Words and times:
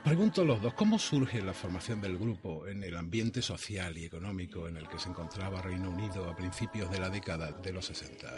pregunto 0.00 0.44
los 0.44 0.60
dos, 0.60 0.74
¿cómo 0.74 0.98
surge 0.98 1.40
la 1.42 1.52
formación 1.52 2.00
del 2.00 2.18
grupo 2.18 2.66
en 2.66 2.82
el 2.82 2.96
ambiente 2.96 3.42
social 3.42 3.96
y 3.96 4.04
económico 4.04 4.68
en 4.68 4.76
el 4.76 4.88
que 4.88 4.98
se 4.98 5.08
encontraba 5.08 5.62
Reino 5.62 5.90
Unido 5.90 6.28
a 6.28 6.36
principios 6.36 6.90
de 6.90 6.98
la 6.98 7.10
década 7.10 7.52
de 7.52 7.72
los 7.72 7.86
60? 7.86 8.28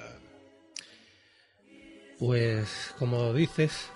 Pues, 2.19 2.95
como 2.99 3.33
dices, 3.33 3.91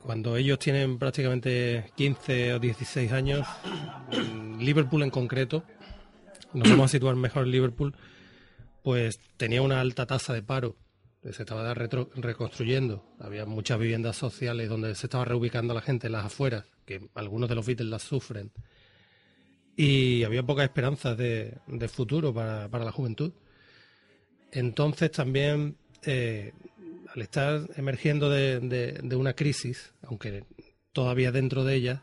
cuando 0.00 0.36
ellos 0.36 0.58
tienen 0.58 0.98
prácticamente 0.98 1.92
15 1.96 2.54
o 2.54 2.58
16 2.58 3.12
años, 3.12 3.46
Liverpool 4.58 5.02
en 5.02 5.10
concreto, 5.10 5.64
nos 6.52 6.68
vamos 6.68 6.86
a 6.86 6.88
situar 6.88 7.14
mejor 7.14 7.44
en 7.44 7.52
Liverpool, 7.52 7.94
pues 8.82 9.20
tenía 9.36 9.62
una 9.62 9.80
alta 9.80 10.06
tasa 10.06 10.32
de 10.32 10.42
paro 10.42 10.76
se 11.32 11.42
estaba 11.42 11.74
reconstruyendo. 11.74 13.04
Había 13.18 13.44
muchas 13.46 13.78
viviendas 13.78 14.16
sociales 14.16 14.68
donde 14.68 14.94
se 14.94 15.06
estaba 15.06 15.24
reubicando 15.24 15.72
a 15.72 15.74
la 15.74 15.80
gente 15.82 16.06
en 16.06 16.12
las 16.12 16.26
afueras, 16.26 16.64
que 16.84 17.08
algunos 17.14 17.48
de 17.48 17.54
los 17.54 17.66
Beatles 17.66 17.88
las 17.88 18.02
sufren. 18.02 18.50
Y 19.76 20.24
había 20.24 20.42
pocas 20.42 20.64
esperanzas 20.64 21.16
de, 21.16 21.60
futuro 21.88 22.34
para, 22.34 22.68
la 22.68 22.92
juventud. 22.92 23.32
Entonces 24.50 25.10
también, 25.10 25.76
eh, 26.02 26.52
al 27.14 27.22
estar 27.22 27.68
emergiendo 27.76 28.30
de, 28.30 29.16
una 29.16 29.34
crisis, 29.34 29.92
aunque 30.02 30.44
todavía 30.92 31.30
dentro 31.30 31.64
de 31.64 31.74
ella, 31.74 32.02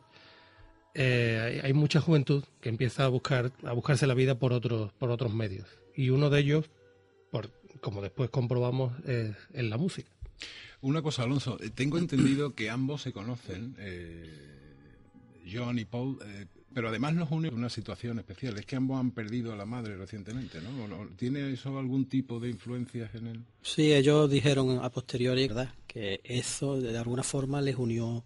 eh, 0.93 1.59
hay, 1.63 1.73
mucha 1.73 1.99
juventud 1.99 2.45
que 2.61 2.69
empieza 2.69 3.03
a 3.03 3.09
buscar 3.09 3.51
a 3.65 3.73
buscarse 3.73 4.07
la 4.07 4.13
vida 4.13 4.39
por 4.39 4.53
otros 4.53 4.93
por 4.93 5.11
otros 5.11 5.33
medios 5.33 5.67
y 5.93 6.09
uno 6.09 6.29
de 6.29 6.39
ellos 6.39 6.69
por 7.31 7.51
como 7.85 8.01
después 8.01 8.31
comprobamos 8.31 8.93
en 9.05 9.69
la 9.69 9.77
música. 9.77 10.09
Una 10.81 11.01
cosa, 11.01 11.23
Alonso, 11.23 11.57
eh, 11.61 11.69
tengo 11.73 11.97
entendido 11.97 12.53
que 12.53 12.69
ambos 12.69 13.01
se 13.01 13.11
conocen, 13.11 13.75
eh, 13.79 14.29
John 15.51 15.79
y 15.79 15.85
Paul, 15.85 16.19
eh, 16.25 16.45
pero 16.73 16.89
además 16.89 17.13
nos 17.13 17.31
une 17.31 17.49
una 17.49 17.69
situación 17.69 18.19
especial, 18.19 18.57
es 18.57 18.65
que 18.65 18.75
ambos 18.75 18.99
han 18.99 19.11
perdido 19.11 19.53
a 19.53 19.55
la 19.55 19.65
madre 19.65 19.95
recientemente, 19.95 20.59
¿no? 20.61 21.07
¿Tiene 21.15 21.51
eso 21.51 21.79
algún 21.79 22.05
tipo 22.05 22.39
de 22.39 22.49
influencias 22.49 23.15
en 23.15 23.27
él? 23.27 23.43
Sí, 23.61 23.93
ellos 23.93 24.29
dijeron 24.29 24.79
a 24.83 24.89
posteriori, 24.89 25.47
¿verdad?, 25.47 25.73
que 25.87 26.21
eso 26.23 26.79
de 26.79 26.97
alguna 26.97 27.23
forma 27.23 27.61
les 27.61 27.77
unió 27.77 28.23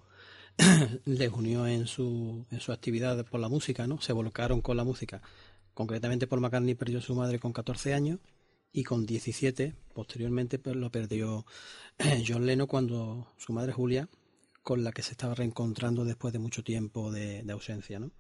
les 1.06 1.32
unió 1.32 1.68
en 1.68 1.88
su, 1.88 2.46
en 2.52 2.60
su 2.60 2.74
actividad 2.74 3.26
por 3.26 3.40
la 3.40 3.48
música, 3.48 3.88
¿no? 3.88 4.02
Se 4.02 4.12
volcaron 4.12 4.60
con 4.60 4.76
la 4.76 4.84
música. 4.84 5.22
Concretamente, 5.74 6.28
Paul 6.28 6.42
McCartney 6.42 6.76
perdió 6.76 7.00
a 7.00 7.02
su 7.02 7.16
madre 7.16 7.40
con 7.40 7.54
14 7.54 7.94
años 7.94 8.20
y 8.72 8.84
con 8.84 9.06
17 9.06 9.76
posteriormente 9.94 10.60
pues, 10.60 10.76
lo 10.76 10.92
perdió 10.92 11.46
John 12.28 12.46
Lennon 12.46 12.68
cuando 12.68 13.28
su 13.38 13.54
madre 13.54 13.74
Julia 13.74 14.10
con 14.64 14.84
la 14.84 14.92
que 14.92 15.02
se 15.02 15.12
estaba 15.12 15.36
reencontrando 15.36 16.06
después 16.06 16.34
de 16.34 16.40
mucho 16.40 16.64
tiempo 16.64 17.12
de, 17.12 17.44
ausencia 17.52 18.00
¿no? 18.00 18.12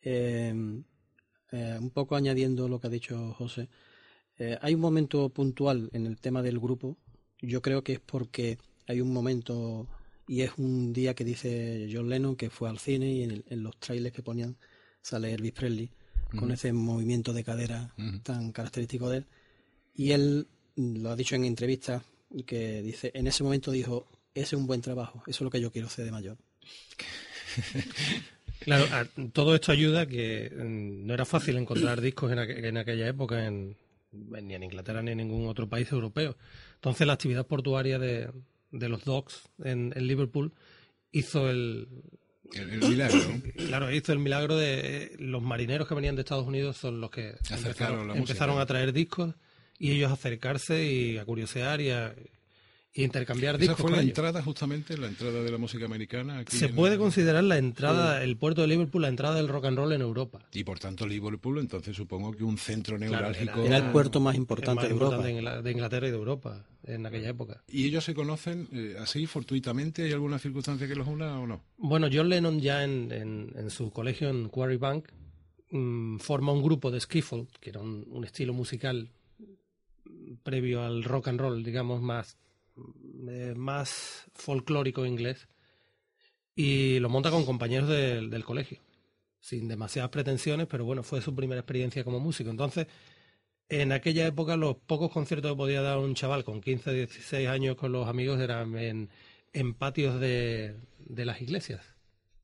Em, 0.00 0.84
eh, 1.52 1.76
un 1.78 1.90
poco 1.90 2.16
añadiendo 2.16 2.68
lo 2.68 2.80
que 2.80 2.86
ha 2.86 2.90
dicho 2.90 3.34
José 3.34 3.68
eh, 4.38 4.58
hay 4.60 4.74
un 4.74 4.80
momento 4.80 5.28
puntual 5.28 5.90
en 5.92 6.06
el 6.06 6.18
tema 6.18 6.42
del 6.42 6.58
grupo. 6.58 6.96
Yo 7.40 7.62
creo 7.62 7.84
que 7.84 7.94
es 7.94 8.00
porque 8.00 8.58
hay 8.86 9.00
un 9.00 9.12
momento 9.12 9.86
y 10.26 10.42
es 10.42 10.52
un 10.56 10.92
día 10.92 11.14
que 11.14 11.24
dice 11.24 11.88
John 11.92 12.08
Lennon 12.08 12.36
que 12.36 12.50
fue 12.50 12.68
al 12.68 12.78
cine 12.78 13.12
y 13.12 13.22
en, 13.22 13.62
los 13.62 13.78
trailers 13.78 14.14
que 14.14 14.22
ponían 14.22 14.56
sale 15.02 15.34
Elvis 15.34 15.52
Presley 15.52 15.90
con 16.38 16.50
ese 16.50 16.72
movimiento 16.72 17.32
de 17.32 17.44
cadera 17.44 17.94
tan 18.22 18.52
característico 18.52 19.10
de 19.10 19.18
él 19.18 19.26
y 19.94 20.12
él 20.12 20.46
lo 20.76 21.10
ha 21.10 21.16
dicho 21.16 21.34
en 21.34 21.44
entrevistas, 21.44 22.02
que 22.46 22.82
dice, 22.82 23.10
en 23.14 23.26
ese 23.26 23.44
momento 23.44 23.70
dijo, 23.70 24.06
ese 24.34 24.54
es 24.56 24.60
un 24.60 24.66
buen 24.66 24.80
trabajo, 24.80 25.22
eso 25.26 25.36
es 25.36 25.40
lo 25.42 25.50
que 25.50 25.60
yo 25.60 25.70
quiero 25.70 25.88
hacer 25.88 26.04
de 26.04 26.12
mayor. 26.12 26.38
Claro, 28.64 28.86
todo 29.32 29.56
esto 29.56 29.72
ayuda 29.72 30.06
que 30.06 30.48
mm, 30.54 31.04
no 31.04 31.14
era 31.14 31.24
fácil 31.24 31.56
encontrar 31.56 32.00
discos 32.00 32.30
en, 32.30 32.76
aquella 32.76 33.08
época 33.08 33.44
en, 33.44 33.76
ni 34.12 34.54
en 34.54 34.62
Inglaterra 34.62 35.02
ni 35.02 35.10
en 35.10 35.18
ningún 35.18 35.48
otro 35.48 35.68
país 35.68 35.90
europeo. 35.90 36.36
Entonces 36.74 37.04
la 37.06 37.14
actividad 37.14 37.44
portuaria 37.44 37.98
de, 37.98 38.30
los 38.70 39.04
docks 39.04 39.48
en, 39.64 39.92
Liverpool 39.96 40.52
hizo 41.10 41.50
el, 41.50 41.88
el, 42.52 42.88
milagro. 42.88 43.20
Claro, 43.66 43.92
hizo 43.92 44.12
el 44.12 44.20
milagro 44.20 44.56
de 44.56 44.80
eh, 44.80 45.16
los 45.18 45.42
marineros 45.42 45.88
que 45.88 45.94
venían 45.94 46.14
de 46.14 46.22
Estados 46.22 46.46
Unidos 46.46 46.76
son 46.76 47.00
los 47.00 47.10
que 47.10 47.34
empezaron 48.14 48.60
a 48.60 48.66
traer 48.66 48.92
discos 48.92 49.34
y 49.82 49.90
ellos 49.90 50.12
acercarse 50.12 50.86
y 50.86 51.18
a 51.18 51.24
curiosear 51.24 51.80
y 51.80 51.90
a 51.90 52.14
intercambiar 52.94 53.58
discos. 53.58 53.80
¿Esa 53.80 53.88
fue 53.88 53.96
la 53.96 54.00
entrada 54.00 54.40
justamente, 54.40 54.96
la 54.96 55.08
entrada 55.08 55.42
de 55.42 55.50
la 55.50 55.58
música 55.58 55.86
americana? 55.86 56.44
Se 56.46 56.68
puede 56.68 56.98
considerar 56.98 57.42
la 57.42 57.58
entrada, 57.58 58.22
el 58.22 58.36
puerto 58.36 58.60
de 58.60 58.68
Liverpool, 58.68 59.02
la 59.02 59.08
entrada 59.08 59.34
del 59.34 59.48
rock 59.48 59.64
and 59.64 59.76
roll 59.76 59.92
en 59.92 60.00
Europa. 60.00 60.46
Y 60.52 60.62
por 60.62 60.78
tanto 60.78 61.04
Liverpool, 61.04 61.58
entonces 61.58 61.96
supongo 61.96 62.30
que 62.30 62.44
un 62.44 62.58
centro 62.58 62.96
neurálgico... 62.96 63.64
era, 63.64 63.78
el 63.78 63.90
puerto 63.90 64.20
más 64.20 64.36
importante, 64.36 64.86
de, 64.86 64.92
Europa. 64.92 65.18
de 65.18 65.72
Inglaterra 65.72 66.06
y 66.06 66.10
de 66.12 66.16
Europa 66.16 66.64
en 66.84 67.04
aquella 67.04 67.30
época. 67.30 67.64
¿Y 67.66 67.84
ellos 67.86 68.04
se 68.04 68.14
conocen 68.14 68.68
eh, 68.72 68.94
así 69.00 69.26
fortuitamente? 69.26 70.04
¿Hay 70.04 70.12
alguna 70.12 70.38
circunstancia 70.38 70.86
que 70.86 70.94
los 70.94 71.08
una 71.08 71.40
o 71.40 71.46
no? 71.48 71.60
Bueno, 71.76 72.06
John 72.12 72.28
Lennon 72.28 72.60
ya 72.60 72.84
en, 72.84 73.50
su 73.68 73.90
colegio 73.90 74.28
en 74.28 74.48
Quarry 74.48 74.76
Bank 74.76 75.08
mm, 75.72 76.18
forma 76.18 76.52
un 76.52 76.62
grupo 76.62 76.92
de 76.92 77.00
skiffle, 77.00 77.48
que 77.58 77.70
era 77.70 77.80
un 77.80 78.22
estilo 78.24 78.52
musical 78.52 79.10
previo 80.42 80.82
al 80.82 81.04
rock 81.04 81.28
and 81.28 81.40
roll, 81.40 81.62
digamos, 81.62 82.00
más, 82.00 82.36
eh, 83.28 83.54
más 83.56 84.30
folclórico 84.34 85.06
inglés, 85.06 85.48
y 86.54 86.98
lo 86.98 87.08
monta 87.08 87.30
con 87.30 87.44
compañeros 87.44 87.88
del 87.88 88.44
colegio, 88.44 88.80
sin 89.40 89.68
demasiadas 89.68 90.10
pretensiones, 90.10 90.66
pero 90.66 90.84
bueno, 90.84 91.02
fue 91.02 91.22
su 91.22 91.34
primera 91.34 91.60
experiencia 91.60 92.04
como 92.04 92.20
músico. 92.20 92.50
Entonces, 92.50 92.86
en 93.68 93.92
aquella 93.92 94.26
época 94.26 94.56
los 94.56 94.76
pocos 94.76 95.10
conciertos 95.10 95.52
que 95.52 95.56
podía 95.56 95.80
dar 95.80 95.98
un 95.98 96.14
chaval 96.14 96.44
con 96.44 96.60
15, 96.60 96.92
16 96.92 97.48
años 97.48 97.76
con 97.76 97.92
los 97.92 98.06
amigos 98.06 98.38
eran 98.40 98.76
en, 98.76 99.08
en 99.52 99.74
patios 99.74 100.20
de, 100.20 100.76
de 100.98 101.24
las 101.24 101.40
iglesias. 101.40 101.82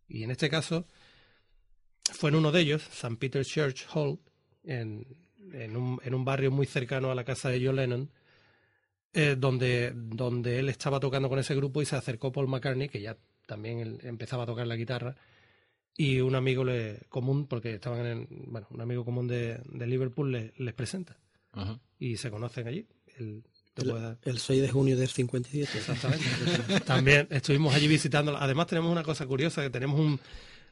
Y 0.08 0.22
en 0.22 0.30
este 0.30 0.48
caso 0.48 0.86
fue 2.12 2.30
en 2.30 2.36
uno 2.36 2.50
de 2.50 2.60
ellos, 2.60 2.82
St. 2.90 3.16
Peter's 3.16 3.48
Church 3.48 3.86
Hall, 3.92 4.18
en, 4.64 5.06
en 5.52 5.76
un, 5.76 6.00
en 6.02 6.14
un 6.14 6.24
barrio 6.24 6.50
muy 6.50 6.66
cercano 6.66 7.10
a 7.10 7.14
la 7.14 7.24
casa 7.24 7.48
de 7.48 7.64
John 7.64 7.76
Lennon, 7.76 8.10
eh, 9.12 9.36
donde, 9.38 9.92
donde 9.94 10.58
él 10.58 10.68
estaba 10.68 11.00
tocando 11.00 11.28
con 11.28 11.38
ese 11.38 11.54
grupo 11.54 11.80
y 11.80 11.86
se 11.86 11.96
acercó 11.96 12.30
Paul 12.30 12.48
McCartney, 12.48 12.88
que 12.88 13.00
ya 13.00 13.16
también 13.46 13.98
empezaba 14.02 14.42
a 14.42 14.46
tocar 14.46 14.66
la 14.66 14.76
guitarra, 14.76 15.16
y 15.96 16.20
un 16.20 16.34
amigo 16.34 16.62
le, 16.62 17.00
común, 17.08 17.46
porque 17.46 17.74
estaban 17.74 18.06
en, 18.06 18.28
bueno, 18.46 18.68
un 18.70 18.80
amigo 18.80 19.04
común 19.04 19.26
de, 19.26 19.60
de 19.64 19.86
Liverpool 19.86 20.52
les 20.56 20.74
presenta. 20.74 21.18
Y 21.98 22.16
se 22.18 22.30
conocen 22.30 22.68
allí. 22.68 22.86
El, 23.18 23.42
el, 24.22 24.38
6 24.38 24.62
de 24.62 24.68
junio 24.68 24.96
del 24.96 25.08
57. 25.08 25.78
Exactamente. 25.78 26.80
También 26.86 27.26
estuvimos 27.30 27.74
allí 27.74 27.88
visitando. 27.88 28.36
Además 28.36 28.68
tenemos 28.68 28.92
una 28.92 29.02
cosa 29.02 29.26
curiosa, 29.26 29.62
que 29.62 29.70
tenemos 29.70 29.98
un... 29.98 30.20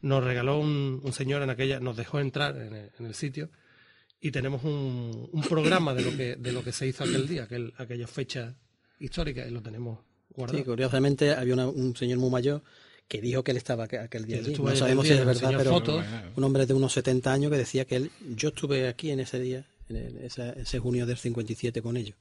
Nos 0.02 0.22
regaló 0.22 0.60
un, 0.60 1.00
un 1.02 1.12
señor 1.12 1.42
en 1.42 1.50
aquella... 1.50 1.80
Nos 1.80 1.96
dejó 1.96 2.20
entrar 2.20 2.56
en 2.56 3.06
el 3.06 3.14
sitio 3.14 3.50
y 4.20 4.30
tenemos 4.30 4.64
un, 4.64 5.28
un, 5.32 5.42
programa 5.42 5.94
de 5.94 6.02
lo 6.02 6.16
que 6.16 6.36
de 6.36 6.52
lo 6.52 6.64
que 6.64 6.72
se 6.72 6.86
hizo 6.86 7.04
aquel 7.04 7.28
día, 7.28 7.44
aquel, 7.44 7.72
aquella 7.76 8.06
fecha 8.06 8.54
histórica, 8.98 9.46
y 9.46 9.50
lo 9.50 9.62
tenemos 9.62 10.00
guardado. 10.30 10.58
Sí, 10.58 10.64
curiosamente 10.64 11.32
había 11.32 11.54
un 11.66 11.96
señor 11.96 12.18
muy 12.18 12.30
mayor 12.30 12.62
que 13.08 13.20
dijo 13.20 13.44
que 13.44 13.52
él 13.52 13.56
estaba 13.56 13.84
aquel 13.84 14.24
día 14.26 14.38
allí. 14.38 14.54
No 14.54 14.74
sabemos 14.74 15.06
si 15.06 15.12
es 15.12 15.24
verdad, 15.24 15.54
pero 15.56 16.02
un 16.34 16.44
hombre 16.44 16.66
de 16.66 16.74
unos 16.74 16.92
70 16.92 17.32
años 17.32 17.52
que 17.52 17.58
decía 17.58 17.84
que 17.84 17.96
él, 17.96 18.10
yo 18.34 18.48
estuve 18.48 18.88
aquí 18.88 19.10
en 19.10 19.20
ese 19.20 19.38
día, 19.38 19.64
en 19.88 20.18
ese, 20.24 20.60
ese 20.60 20.78
junio 20.78 21.06
del 21.06 21.16
57 21.16 21.82
con 21.82 21.96
ellos. 21.96 22.16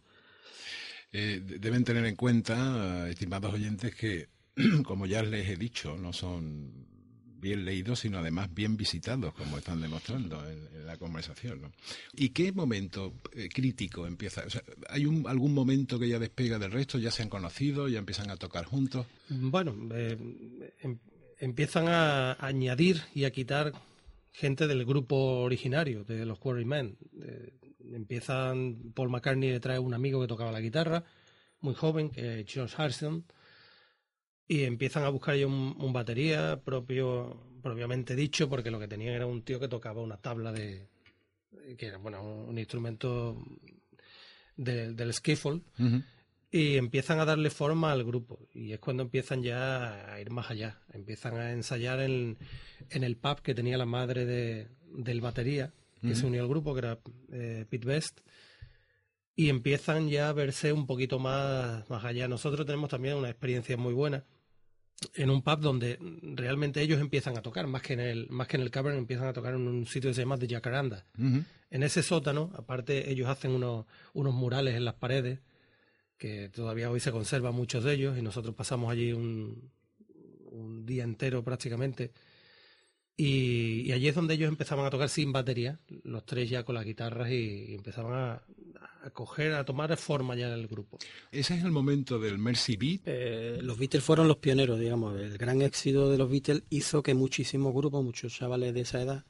Eh, 1.12 1.42
deben 1.44 1.84
tener 1.84 2.06
en 2.06 2.16
cuenta, 2.16 3.10
estimados 3.10 3.54
oyentes, 3.54 3.96
que, 3.96 4.28
como 4.84 5.06
ya 5.06 5.24
les 5.24 5.50
he 5.50 5.56
dicho, 5.56 5.98
no 5.98 6.14
son 6.14 6.86
bien 7.40 7.66
leídos, 7.66 8.00
sino 8.00 8.20
además 8.20 8.54
bien 8.54 8.78
visitados, 8.78 9.34
como 9.34 9.58
están 9.58 9.82
demostrando 9.82 10.44
en, 10.50 10.86
la 10.86 10.98
conversación. 10.98 11.62
¿no? 11.62 11.72
¿Y 12.14 12.30
qué 12.30 12.52
momento 12.52 13.14
eh, 13.34 13.50
crítico 13.52 14.06
empieza? 14.06 14.44
¿Hay 14.90 15.06
un, 15.06 15.28
algún 15.28 15.54
momento 15.54 16.00
que 16.00 16.08
ya 16.08 16.20
despega 16.20 16.60
del 16.60 16.72
resto? 16.72 17.00
¿Ya 17.00 17.12
se 17.12 17.24
han 17.24 17.30
conocido? 17.30 17.88
¿Ya 17.88 18.00
empiezan 18.00 18.30
a 18.30 18.38
tocar 18.38 18.66
juntos? 18.66 19.06
Bueno, 19.30 19.76
eh, 19.94 20.18
em, 20.82 20.98
empiezan 21.40 21.88
a 21.88 22.34
añadir 22.34 23.02
y 23.14 23.24
a 23.24 23.32
quitar 23.32 23.74
gente 24.32 24.68
del 24.68 24.86
grupo 24.86 25.16
originario, 25.42 26.04
de 26.04 26.26
los 26.26 26.38
Quarrymen. 26.38 26.98
Eh, 27.24 27.54
empiezan, 27.94 28.92
Paul 28.94 29.10
McCartney 29.10 29.52
le 29.52 29.60
trae 29.60 29.80
un 29.80 29.94
amigo 29.94 30.22
que 30.22 30.28
tocaba 30.28 30.52
la 30.52 30.62
guitarra, 30.62 31.04
muy 31.62 31.74
joven, 31.74 32.10
que 32.10 32.42
es 32.42 32.52
George 32.52 32.76
Harrison 32.78 33.26
y 34.48 34.64
empiezan 34.64 35.04
a 35.04 35.10
buscar 35.10 35.36
ya 35.36 35.48
un, 35.48 35.94
batería 35.94 36.62
propio, 36.64 37.42
propiamente 37.62 38.16
dicho, 38.16 38.50
porque 38.50 38.72
lo 38.72 38.80
que 38.80 38.88
tenían 38.88 39.16
era 39.16 39.26
un 39.26 39.42
tío 39.44 39.60
que 39.60 39.68
tocaba 39.68 40.02
una 40.02 40.18
tabla 40.18 40.52
de, 40.52 40.88
que 41.78 41.88
era 41.88 41.98
bueno 41.98 42.24
un 42.24 42.58
instrumento 42.58 43.44
del 44.56 45.14
skiffle 45.14 45.62
y 46.52 46.78
empiezan 46.78 47.20
a 47.20 47.26
darle 47.26 47.50
forma 47.50 47.92
al 47.92 48.04
grupo. 48.04 48.48
Y 48.54 48.72
es 48.72 48.80
cuando 48.80 49.04
empiezan 49.04 49.44
ya 49.44 50.14
a 50.14 50.22
ir 50.22 50.30
más 50.30 50.50
allá. 50.50 50.80
Empiezan 50.94 51.36
a 51.36 51.52
ensayar 51.52 52.00
en, 52.00 52.38
en 52.92 53.04
el 53.04 53.18
pub 53.18 53.42
que 53.42 53.54
tenía 53.54 53.78
la 53.78 53.86
madre 53.86 54.26
de, 54.26 54.70
del 54.88 55.20
batería, 55.20 55.74
que 56.02 56.16
se 56.16 56.26
unió 56.26 56.44
al 56.44 56.48
grupo, 56.48 56.74
que 56.74 56.80
era 56.80 57.00
eh, 57.32 57.66
Pete 57.68 57.86
Best. 57.86 58.22
Y 59.36 59.50
empiezan 59.50 60.08
ya 60.08 60.30
a 60.30 60.34
verse 60.34 60.72
un 60.72 60.88
poquito 60.88 61.20
más, 61.20 61.90
más 61.90 62.06
allá. 62.06 62.28
Nosotros 62.30 62.66
tenemos 62.66 62.90
también 62.90 63.16
una 63.16 63.30
experiencia 63.30 63.76
muy 63.76 63.94
buena 63.94 64.24
en 65.14 65.30
un 65.30 65.42
pub 65.42 65.60
donde 65.60 65.98
realmente 66.22 66.82
ellos 66.82 67.00
empiezan 67.00 67.38
a 67.38 67.42
tocar, 67.42 67.68
más 67.68 67.82
que 67.82 67.94
en 67.94 68.00
el, 68.00 68.30
más 68.30 68.48
que 68.48 68.58
en 68.58 68.64
el 68.64 68.72
cavern, 68.72 68.98
empiezan 68.98 69.28
a 69.28 69.34
tocar 69.34 69.54
en 69.54 69.68
un 69.68 69.86
sitio 69.86 70.10
que 70.10 70.14
se 70.14 70.22
llama 70.22 70.38
The 70.38 70.48
Jacaranda. 70.48 71.06
En 71.70 71.84
ese 71.84 72.04
sótano, 72.04 72.52
aparte, 72.56 73.10
ellos 73.12 73.28
hacen 73.28 73.52
unos, 73.52 73.86
unos 74.14 74.34
murales 74.34 74.76
en 74.76 74.86
las 74.86 74.96
paredes, 74.96 75.40
que 76.18 76.50
todavía 76.50 76.90
hoy 76.90 77.00
se 77.00 77.12
conservan 77.12 77.54
muchos 77.54 77.84
de 77.84 77.94
ellos, 77.94 78.18
y 78.18 78.22
nosotros 78.22 78.56
pasamos 78.56 78.92
allí 78.92 79.12
un, 79.12 79.72
un 80.46 80.86
día 80.86 81.04
entero 81.04 81.44
prácticamente. 81.44 82.12
Y, 83.18 83.84
y, 83.86 83.92
allí 83.94 84.10
es 84.10 84.16
donde 84.16 84.34
ellos 84.34 84.50
empezaban 84.50 84.86
a 84.86 84.90
tocar 84.90 85.08
sin 85.08 85.32
batería, 85.32 85.80
los 86.04 86.26
tres 86.26 86.50
ya 86.50 86.64
con 86.64 86.76
las 86.76 86.84
guitarras, 86.84 87.30
y, 87.32 87.66
y 87.70 87.76
empezaban 87.76 88.14
a, 88.14 88.44
a 89.06 89.12
coger, 89.12 89.54
a 89.54 89.64
tomar 89.64 89.96
forma 89.98 90.36
ya 90.36 90.48
en 90.48 90.54
el 90.54 90.68
grupo. 90.68 90.98
Ese 91.32 91.56
es 91.56 91.64
el 91.64 91.72
momento 91.72 92.20
del 92.20 92.40
Mercy 92.40 92.76
Beat. 92.76 93.02
Eh, 93.06 93.60
los 93.62 93.78
Beatles 93.78 94.04
fueron 94.04 94.28
los 94.28 94.38
pioneros, 94.38 94.80
digamos. 94.80 95.20
El 95.20 95.38
gran 95.38 95.62
éxito 95.62 96.10
de 96.10 96.18
los 96.18 96.30
Beatles 96.30 96.64
hizo 96.72 97.04
que 97.04 97.14
muchísimos 97.14 97.74
grupos, 97.74 98.04
muchos 98.04 98.34
chavales 98.34 98.74
de 98.74 98.82
esa 98.82 99.02
edad, 99.02 99.26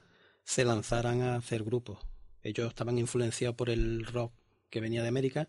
se 0.46 0.64
lanzaran 0.64 1.22
a 1.22 1.36
hacer 1.36 1.64
grupos. 1.64 2.00
Ellos 2.42 2.70
estaban 2.70 2.98
influenciados 2.98 3.58
por 3.58 3.70
el 3.70 4.06
rock 4.06 4.32
que 4.70 4.80
venía 4.80 5.02
de 5.02 5.10
América 5.10 5.48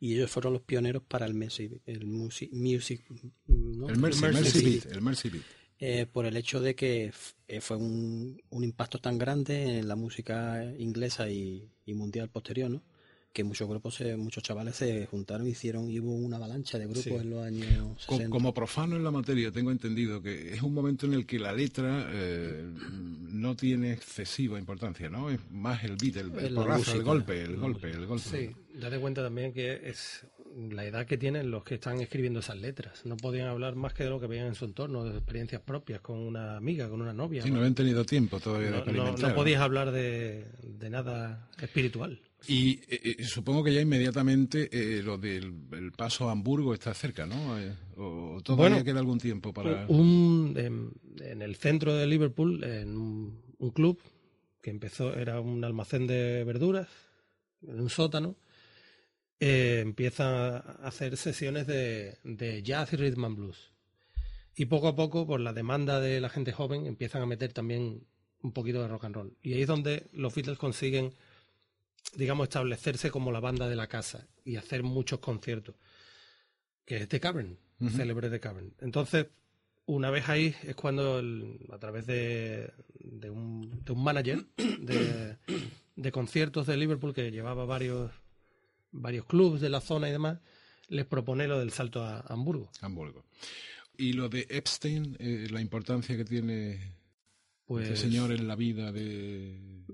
y 0.00 0.14
ellos 0.14 0.30
fueron 0.30 0.54
los 0.54 0.62
pioneros 0.62 1.02
para 1.04 1.26
el 1.26 1.34
Mercy, 1.34 1.70
el 1.86 2.06
music, 2.06 2.50
music 2.52 3.04
¿no? 3.46 3.88
el 3.88 3.98
Mercy, 3.98 4.22
Mercy, 4.22 4.40
Mercy 4.42 4.64
Beat, 4.64 4.84
Beat, 4.84 4.96
el 4.96 5.02
Mercy 5.02 5.28
Beat. 5.28 5.44
Eh, 5.80 6.06
por 6.06 6.26
el 6.26 6.36
hecho 6.36 6.60
de 6.60 6.74
que 6.74 7.12
eh, 7.48 7.60
fue 7.60 7.78
un, 7.78 8.40
un, 8.50 8.64
impacto 8.64 8.98
tan 8.98 9.16
grande 9.16 9.78
en 9.78 9.88
la 9.88 9.96
música 9.96 10.62
inglesa 10.78 11.30
y, 11.30 11.70
y 11.86 11.94
mundial 11.94 12.28
posterior, 12.28 12.70
¿no? 12.70 12.82
que 13.32 13.44
muchos 13.44 13.68
grupos, 13.68 14.02
muchos 14.16 14.42
chavales 14.42 14.76
se 14.76 15.06
juntaron 15.06 15.46
y 15.46 15.50
hicieron, 15.50 15.88
y 15.88 16.00
hubo 16.00 16.12
una 16.14 16.36
avalancha 16.36 16.78
de 16.78 16.86
grupos 16.86 17.04
sí. 17.04 17.14
en 17.14 17.30
los 17.30 17.46
años 17.46 18.02
60. 18.02 18.28
Como 18.28 18.52
profano 18.52 18.96
en 18.96 19.04
la 19.04 19.12
materia, 19.12 19.52
tengo 19.52 19.70
entendido 19.70 20.20
que 20.20 20.52
es 20.54 20.62
un 20.62 20.74
momento 20.74 21.06
en 21.06 21.14
el 21.14 21.26
que 21.26 21.38
la 21.38 21.52
letra 21.52 22.08
eh, 22.12 22.64
no 22.90 23.54
tiene 23.54 23.92
excesiva 23.92 24.58
importancia, 24.58 25.08
¿no? 25.08 25.30
Es 25.30 25.38
más 25.50 25.84
el 25.84 25.96
beat, 25.96 26.16
el, 26.16 26.32
el 26.40 26.54
porrazo, 26.54 26.78
música, 26.78 26.96
el 26.96 27.04
golpe, 27.04 27.42
el 27.42 27.56
golpe, 27.56 27.90
el 27.90 28.06
golpe. 28.06 28.24
Sí, 28.24 28.50
date 28.74 28.98
cuenta 28.98 29.22
también 29.22 29.52
que 29.52 29.80
es 29.88 30.26
la 30.56 30.84
edad 30.84 31.06
que 31.06 31.16
tienen 31.16 31.50
los 31.50 31.64
que 31.64 31.74
están 31.76 32.00
escribiendo 32.00 32.40
esas 32.40 32.56
letras. 32.56 33.04
No 33.04 33.16
podían 33.16 33.48
hablar 33.48 33.76
más 33.76 33.94
que 33.94 34.04
de 34.04 34.10
lo 34.10 34.20
que 34.20 34.26
veían 34.26 34.46
en 34.46 34.54
su 34.54 34.64
entorno, 34.64 35.04
de 35.04 35.16
experiencias 35.16 35.60
propias 35.62 36.00
con 36.00 36.18
una 36.18 36.56
amiga, 36.56 36.88
con 36.88 37.00
una 37.00 37.12
novia. 37.12 37.42
Sí, 37.42 37.48
no, 37.48 37.54
no 37.54 37.60
habían 37.60 37.74
tenido 37.74 38.04
tiempo 38.04 38.40
todavía 38.40 38.70
no, 38.70 38.72
de 38.74 38.78
experimentar. 38.78 39.20
No, 39.20 39.28
no 39.28 39.34
podías 39.34 39.60
hablar 39.60 39.92
de, 39.92 40.46
de 40.62 40.90
nada 40.90 41.48
espiritual. 41.60 42.20
Y 42.48 42.80
eh, 42.88 43.22
supongo 43.24 43.62
que 43.64 43.74
ya 43.74 43.82
inmediatamente 43.82 44.70
eh, 44.72 45.02
lo 45.02 45.18
del 45.18 45.52
el 45.72 45.92
paso 45.92 46.28
a 46.28 46.32
Hamburgo 46.32 46.72
está 46.72 46.94
cerca, 46.94 47.26
¿no? 47.26 47.58
Eh, 47.58 47.74
¿O 47.96 48.40
todavía 48.42 48.70
bueno, 48.70 48.84
queda 48.84 49.00
algún 49.00 49.18
tiempo 49.18 49.52
para...? 49.52 49.84
Un, 49.88 50.54
en, 50.56 50.92
en, 51.22 51.42
el 51.42 51.56
centro 51.56 51.94
de 51.94 52.06
Liverpool, 52.06 52.64
en 52.64 52.96
un, 52.96 53.42
un, 53.58 53.70
club 53.70 54.00
que 54.62 54.70
empezó, 54.70 55.14
era 55.14 55.40
un 55.40 55.62
almacén 55.64 56.06
de 56.06 56.44
verduras, 56.44 56.88
en 57.66 57.78
un 57.78 57.90
sótano, 57.90 58.36
eh, 59.40 59.80
empieza 59.80 60.58
a 60.58 60.86
hacer 60.86 61.16
sesiones 61.16 61.66
de, 61.66 62.18
de 62.24 62.62
jazz 62.62 62.92
y 62.92 62.96
rhythm 62.96 63.24
and 63.24 63.36
blues. 63.36 63.72
Y 64.54 64.66
poco 64.66 64.88
a 64.88 64.96
poco, 64.96 65.26
por 65.26 65.40
la 65.40 65.52
demanda 65.52 66.00
de 66.00 66.20
la 66.20 66.28
gente 66.28 66.52
joven, 66.52 66.86
empiezan 66.86 67.22
a 67.22 67.26
meter 67.26 67.52
también 67.52 68.06
un 68.42 68.52
poquito 68.52 68.80
de 68.82 68.88
rock 68.88 69.04
and 69.04 69.14
roll. 69.14 69.36
Y 69.42 69.54
ahí 69.54 69.62
es 69.62 69.68
donde 69.68 70.08
los 70.12 70.34
Beatles 70.34 70.58
consiguen 70.58 71.14
digamos, 72.16 72.44
establecerse 72.44 73.10
como 73.10 73.32
la 73.32 73.40
banda 73.40 73.68
de 73.68 73.76
la 73.76 73.86
casa 73.86 74.26
y 74.44 74.56
hacer 74.56 74.82
muchos 74.82 75.20
conciertos, 75.20 75.74
que 76.84 76.96
es 76.98 77.08
The 77.08 77.20
Cavern, 77.20 77.58
uh 77.80 77.84
-huh. 77.84 77.90
célebre 77.96 78.30
The 78.30 78.40
Cavern. 78.40 78.74
Entonces, 78.80 79.26
una 79.86 80.10
vez 80.10 80.28
ahí 80.28 80.54
es 80.62 80.74
cuando, 80.74 81.18
el, 81.18 81.58
a 81.70 81.78
través 81.78 82.06
de, 82.06 82.72
de, 82.98 83.30
un, 83.30 83.82
de 83.84 83.92
un 83.92 84.02
manager 84.02 84.44
de, 84.56 85.36
de, 85.96 86.12
conciertos 86.12 86.66
de 86.66 86.76
Liverpool 86.76 87.14
que 87.14 87.30
llevaba 87.30 87.64
varios, 87.64 88.10
varios 88.92 89.26
clubs 89.26 89.60
de 89.60 89.70
la 89.70 89.80
zona 89.80 90.08
y 90.08 90.12
demás, 90.12 90.38
les 90.88 91.06
propone 91.06 91.46
lo 91.46 91.58
del 91.58 91.72
salto 91.72 92.02
a 92.02 92.20
Hamburgo. 92.28 92.70
Hamburgo. 92.80 93.24
Y 93.96 94.14
lo 94.14 94.28
de 94.28 94.46
Epstein, 94.48 95.16
eh, 95.18 95.46
la 95.50 95.60
importancia 95.60 96.16
que 96.16 96.24
tiene 96.24 96.94
pues, 97.66 97.88
este 97.88 98.08
señor 98.08 98.32
en 98.32 98.48
la 98.48 98.56
vida 98.56 98.92
de... 98.92 99.84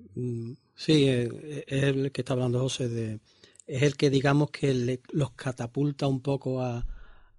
Sí, 0.75 1.07
es 1.07 1.65
el 1.69 2.13
que 2.13 2.21
está 2.21 2.35
hablando 2.35 2.61
José, 2.61 2.89
de, 2.89 3.21
es 3.67 3.83
el 3.83 3.97
que 3.97 4.11
digamos 4.11 4.51
que 4.51 4.73
le, 4.73 5.01
los 5.11 5.33
catapulta 5.33 6.07
un 6.07 6.21
poco 6.21 6.63
a, 6.63 6.87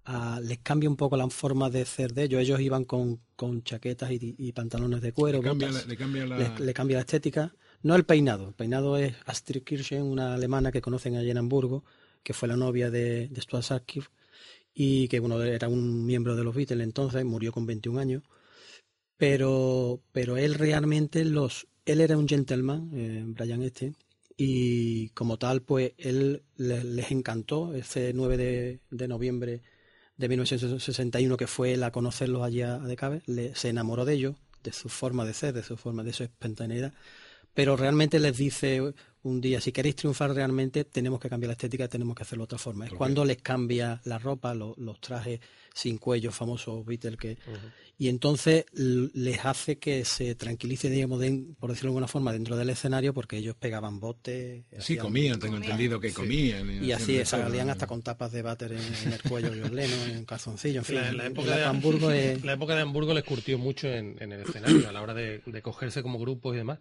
a, 0.04 0.40
les 0.40 0.58
cambia 0.58 0.88
un 0.88 0.96
poco 0.96 1.16
la 1.16 1.28
forma 1.28 1.70
de 1.70 1.84
ser 1.84 2.12
de 2.12 2.24
ellos. 2.24 2.42
Ellos 2.42 2.60
iban 2.60 2.84
con, 2.84 3.20
con 3.34 3.62
chaquetas 3.62 4.10
y, 4.10 4.34
y, 4.38 4.52
pantalones 4.52 5.00
de 5.00 5.12
cuero, 5.12 5.38
le 5.38 5.44
cambia, 5.44 5.68
botas, 5.68 5.82
la, 5.84 5.88
le, 5.88 5.96
cambia 5.96 6.26
la... 6.26 6.38
le, 6.38 6.66
le, 6.66 6.74
cambia 6.74 6.96
la 6.98 7.00
estética. 7.00 7.54
No 7.82 7.94
el 7.94 8.04
peinado, 8.04 8.48
el 8.48 8.54
peinado 8.54 8.96
es 8.96 9.14
Astrid 9.26 9.62
Kirchen, 9.62 10.02
una 10.02 10.34
alemana 10.34 10.72
que 10.72 10.80
conocen 10.80 11.16
allí 11.16 11.30
en 11.30 11.38
Hamburgo, 11.38 11.84
que 12.22 12.34
fue 12.34 12.48
la 12.48 12.56
novia 12.56 12.90
de, 12.90 13.28
de 13.28 13.40
Stuart 13.40 13.64
Sarkiv 13.64 14.08
y 14.80 15.08
que 15.08 15.18
bueno, 15.18 15.42
era 15.42 15.68
un 15.68 16.06
miembro 16.06 16.36
de 16.36 16.44
los 16.44 16.54
Beatles 16.54 16.84
entonces, 16.84 17.24
murió 17.24 17.50
con 17.50 17.66
21 17.66 17.98
años. 17.98 18.22
Pero, 19.16 20.00
pero 20.12 20.36
él 20.36 20.54
realmente 20.54 21.24
los, 21.24 21.66
él 21.84 22.00
era 22.00 22.16
un 22.16 22.28
gentleman, 22.28 22.90
eh, 22.94 23.24
Brian 23.26 23.62
este, 23.62 23.94
y 24.36 25.08
como 25.10 25.36
tal, 25.36 25.62
pues 25.62 25.94
él 25.98 26.44
les, 26.56 27.10
encantó 27.10 27.74
ese 27.74 28.12
9 28.14 28.36
de, 28.36 28.80
de, 28.90 29.08
noviembre 29.08 29.62
de 30.16 30.28
1961 30.28 31.36
que 31.36 31.48
fue 31.48 31.74
él 31.74 31.82
a 31.82 31.90
conocerlos 31.90 32.42
allí 32.42 32.62
a 32.62 32.78
Decabe, 32.78 33.22
le, 33.26 33.56
se 33.56 33.70
enamoró 33.70 34.04
de 34.04 34.14
ellos, 34.14 34.36
de 34.62 34.72
su 34.72 34.88
forma 34.88 35.24
de 35.24 35.34
ser, 35.34 35.54
de 35.54 35.64
su 35.64 35.76
forma 35.76 36.04
de 36.04 36.12
su 36.12 36.22
espontaneidad, 36.22 36.94
pero 37.58 37.76
realmente 37.76 38.20
les 38.20 38.36
dice 38.36 38.94
un 39.22 39.40
día, 39.40 39.60
si 39.60 39.72
queréis 39.72 39.96
triunfar 39.96 40.32
realmente, 40.32 40.84
tenemos 40.84 41.18
que 41.18 41.28
cambiar 41.28 41.48
la 41.48 41.54
estética, 41.54 41.88
tenemos 41.88 42.14
que 42.14 42.22
hacerlo 42.22 42.42
de 42.42 42.44
otra 42.44 42.58
forma. 42.58 42.84
Es 42.84 42.90
okay. 42.90 42.98
cuando 42.98 43.24
les 43.24 43.38
cambia 43.38 44.00
la 44.04 44.16
ropa, 44.20 44.54
lo, 44.54 44.76
los 44.78 45.00
trajes 45.00 45.40
sin 45.74 45.98
cuello 45.98 46.30
famosos 46.30 46.86
Beatles 46.86 47.16
que... 47.16 47.32
Uh 47.32 47.50
-huh. 47.50 47.72
Y 47.98 48.08
entonces 48.10 48.64
les 48.72 49.44
hace 49.44 49.80
que 49.80 50.04
se 50.04 50.36
tranquilice, 50.36 50.88
digamos, 50.88 51.18
de, 51.18 51.46
por 51.58 51.70
decirlo 51.70 51.88
de 51.88 51.94
alguna 51.94 52.06
forma, 52.06 52.32
dentro 52.32 52.56
del 52.56 52.70
escenario, 52.70 53.12
porque 53.12 53.38
ellos 53.38 53.56
pegaban 53.56 53.98
botes. 53.98 54.62
Sí, 54.78 54.96
comían, 54.96 55.40
tengo 55.40 55.54
comían. 55.54 55.72
entendido 55.72 55.98
que 55.98 56.10
sí. 56.10 56.14
comían. 56.14 56.84
Y, 56.84 56.92
así 56.92 57.24
salían 57.24 57.70
hasta 57.70 57.88
con 57.88 58.02
tapas 58.02 58.30
de 58.30 58.42
váter 58.42 58.70
en, 58.70 58.78
en 59.04 59.12
el 59.14 59.22
cuello 59.22 59.50
de 59.50 59.68
Lennon, 59.68 60.10
en 60.10 60.24
calzoncillo, 60.24 60.78
en 60.78 60.84
fin. 60.84 60.94
La, 60.94 61.12
la, 61.12 61.26
época 61.26 61.56
de, 61.56 61.64
Hamburgo 61.64 62.08
es... 62.12 62.44
la 62.44 62.52
época 62.52 62.76
de 62.76 62.82
Hamburgo 62.82 63.14
les 63.14 63.24
curtió 63.24 63.58
mucho 63.58 63.88
en, 63.88 64.14
en 64.20 64.30
el 64.30 64.42
escenario, 64.42 64.88
a 64.88 64.92
la 64.92 65.02
hora 65.02 65.14
de, 65.14 65.42
de 65.44 65.60
cogerse 65.60 66.00
como 66.00 66.20
grupos 66.20 66.54
y 66.54 66.58
demás. 66.58 66.78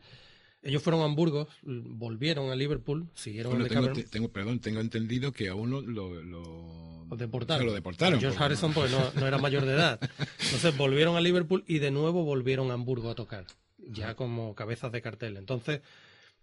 Ellos 0.64 0.82
fueron 0.82 1.02
a 1.02 1.06
Hamburgo, 1.06 1.48
volvieron 1.64 2.52
a 2.52 2.56
Liverpool, 2.56 3.08
siguieron 3.14 3.54
bueno, 3.54 3.68
tengo, 3.68 4.10
tengo, 4.10 4.30
perdón, 4.30 4.60
tengo 4.60 4.80
entendido 4.82 5.32
que 5.32 5.50
a 5.50 5.56
uno 5.56 5.82
lo, 5.82 6.22
lo, 6.22 7.08
lo 7.10 7.16
deportaron. 7.16 7.66
lo 7.66 7.74
deportaron. 7.74 8.20
George 8.20 8.44
Harrison 8.44 8.74
porque 8.74 8.92
no, 8.92 9.12
no, 9.20 9.28
era 9.28 9.38
mayor 9.38 9.66
de 9.66 9.74
edad. 9.74 10.00
Entonces 10.20 10.76
volvieron 10.76 11.16
a 11.16 11.22
Liverpool 11.22 11.64
y 11.68 11.80
de 11.80 11.92
nuevo 11.92 12.24
volvieron 12.24 12.72
a 12.72 12.74
Hamburgo 12.74 13.10
a 13.10 13.16
tocar, 13.16 13.46
ya 13.78 14.16
como 14.16 14.56
cabezas 14.56 14.92
de 14.92 15.02
cartel. 15.02 15.38
Entonces, 15.38 15.82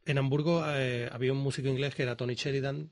en 0.06 0.18
Hamburgo 0.18 0.64
eh, 0.66 1.09
había 1.12 1.33
un 1.33 1.38
músico 1.38 1.68
inglés 1.68 1.94
que 1.94 2.04
era 2.04 2.16
Tony 2.16 2.35
Sheridan, 2.35 2.90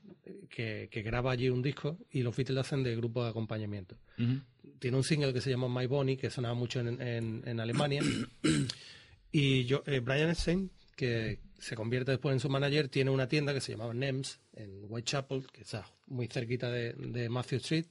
que, 0.49 0.89
que, 0.91 1.01
graba 1.01 1.31
allí 1.31 1.49
un 1.49 1.61
disco 1.61 1.97
y 2.11 2.21
los 2.21 2.35
Beatles 2.35 2.59
hacen 2.59 2.83
de 2.83 2.95
grupo 2.95 3.23
de 3.23 3.29
acompañamiento. 3.29 3.95
Uh 4.17 4.23
-huh. 4.23 4.41
Tiene 4.79 4.97
un 4.97 5.03
single 5.03 5.33
que 5.33 5.41
se 5.41 5.49
llama 5.49 5.67
My 5.69 5.87
Bonnie, 5.87 6.17
que 6.17 6.29
sonaba 6.29 6.53
mucho 6.53 6.79
en, 6.79 7.01
en, 7.01 7.41
en 7.45 7.59
Alemania. 7.59 8.03
y 9.31 9.63
yo, 9.65 9.83
eh, 9.85 9.99
Brian 9.99 10.29
Epstein 10.29 10.69
que 10.95 11.39
se 11.59 11.75
convierte 11.75 12.11
después 12.11 12.33
en 12.33 12.39
su 12.39 12.49
manager, 12.49 12.89
tiene 12.89 13.09
una 13.11 13.27
tienda 13.27 13.53
que 13.53 13.61
se 13.61 13.71
llamaba 13.71 13.93
NEMS 13.93 14.39
en 14.53 14.85
Whitechapel, 14.89 15.47
que 15.51 15.61
está 15.61 15.85
muy 16.07 16.27
cerquita 16.27 16.69
de, 16.69 16.93
de 16.93 17.29
Matthew 17.29 17.57
Street, 17.57 17.85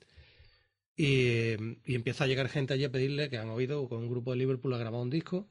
y, 0.94 1.54
y, 1.87 1.94
empieza 1.94 2.25
a 2.25 2.26
llegar 2.26 2.49
gente 2.49 2.75
allí 2.75 2.85
a 2.85 2.92
pedirle 2.92 3.30
que 3.30 3.38
han 3.38 3.49
oído 3.49 3.88
con 3.88 4.00
un 4.00 4.11
grupo 4.11 4.32
de 4.32 4.37
Liverpool 4.37 4.75
ha 4.75 4.78
grabado 4.78 5.02
un 5.02 5.09
disco, 5.11 5.49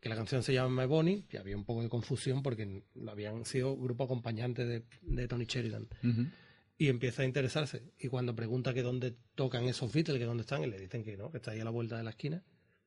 que 0.00 0.08
la 0.08 0.16
canción 0.16 0.42
se 0.42 0.52
llama 0.52 0.82
My 0.82 0.86
Bonnie, 0.86 1.24
y 1.32 1.36
había 1.36 1.56
un 1.56 1.64
poco 1.64 1.82
de 1.82 1.88
confusión 1.88 2.42
porque 2.42 2.82
lo 2.94 3.10
habían 3.10 3.44
sido 3.44 3.76
grupo 3.76 4.04
acompañante 4.04 4.64
de, 4.64 4.84
de 5.02 5.26
Tony 5.28 5.46
Sheridan. 5.46 5.88
Uh 6.02 6.06
-huh. 6.06 6.30
Y 6.76 6.88
empieza 6.88 7.22
a 7.22 7.24
interesarse. 7.24 7.82
Y 7.98 8.08
cuando 8.08 8.36
pregunta 8.36 8.74
que 8.74 8.82
dónde 8.82 9.14
tocan 9.34 9.64
esos 9.64 9.92
Beatles, 9.92 10.18
que 10.18 10.26
dónde 10.26 10.42
están, 10.42 10.62
y 10.62 10.66
le 10.66 10.78
dicen 10.78 11.02
que 11.02 11.16
no, 11.16 11.30
que 11.30 11.38
está 11.38 11.52
ahí 11.52 11.60
a 11.60 11.64
la 11.64 11.70
vuelta 11.70 11.96
de 11.96 12.04
la 12.04 12.10
esquina, 12.10 12.44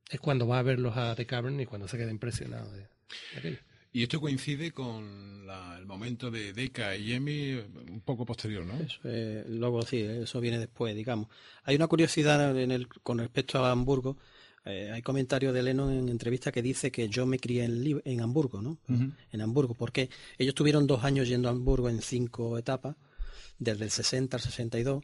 es 0.09 0.19
cuando 0.19 0.47
va 0.47 0.59
a 0.59 0.63
verlos 0.63 0.95
a 0.95 1.15
The 1.15 1.25
Cavern 1.25 1.59
y 1.59 1.65
cuando 1.65 1.87
se 1.87 1.97
queda 1.97 2.11
impresionado 2.11 2.71
de, 2.71 2.81
de 2.81 3.37
aquello. 3.37 3.59
Y 3.93 4.03
esto 4.03 4.19
coincide 4.19 4.71
con 4.71 5.47
el 5.77 5.85
momento 5.85 6.29
de 6.29 6.53
Deca 6.53 6.95
y 6.95 7.13
Emi 7.13 7.53
un 7.53 8.01
poco 8.03 8.25
posterior, 8.25 8.65
¿no? 8.65 8.75
Eso, 8.75 8.99
luego 9.47 9.81
sí, 9.83 10.01
eso 10.01 10.39
viene 10.39 10.59
después, 10.59 10.95
digamos. 10.95 11.27
Hay 11.63 11.75
una 11.75 11.87
curiosidad 11.87 12.57
en 12.59 12.71
el, 12.71 12.87
con 12.87 13.19
respecto 13.19 13.63
a 13.63 13.71
Hamburgo. 13.71 14.17
Eh, 14.65 14.91
hay 14.93 15.01
comentarios 15.01 15.53
de 15.53 15.63
Lennon 15.63 15.93
en 15.93 16.09
entrevista 16.09 16.51
que 16.51 16.61
dice 16.61 16.91
que 16.91 17.07
yo 17.07 17.25
me 17.25 17.39
crié 17.39 17.63
en, 17.63 18.01
en 18.03 18.21
Hamburgo, 18.21 18.61
¿no? 18.61 18.77
En 19.31 19.41
Hamburgo, 19.41 19.73
porque 19.73 20.09
ellos 20.37 20.53
tuvieron 20.53 20.85
dos 20.85 21.05
años 21.05 21.29
yendo 21.29 21.47
a 21.47 21.51
Hamburgo 21.51 21.89
en 21.89 22.01
cinco 22.01 22.57
etapas, 22.57 22.97
desde 23.57 23.85
el 23.85 23.91
60 23.91 24.35
al 24.35 24.41
62. 24.43 25.03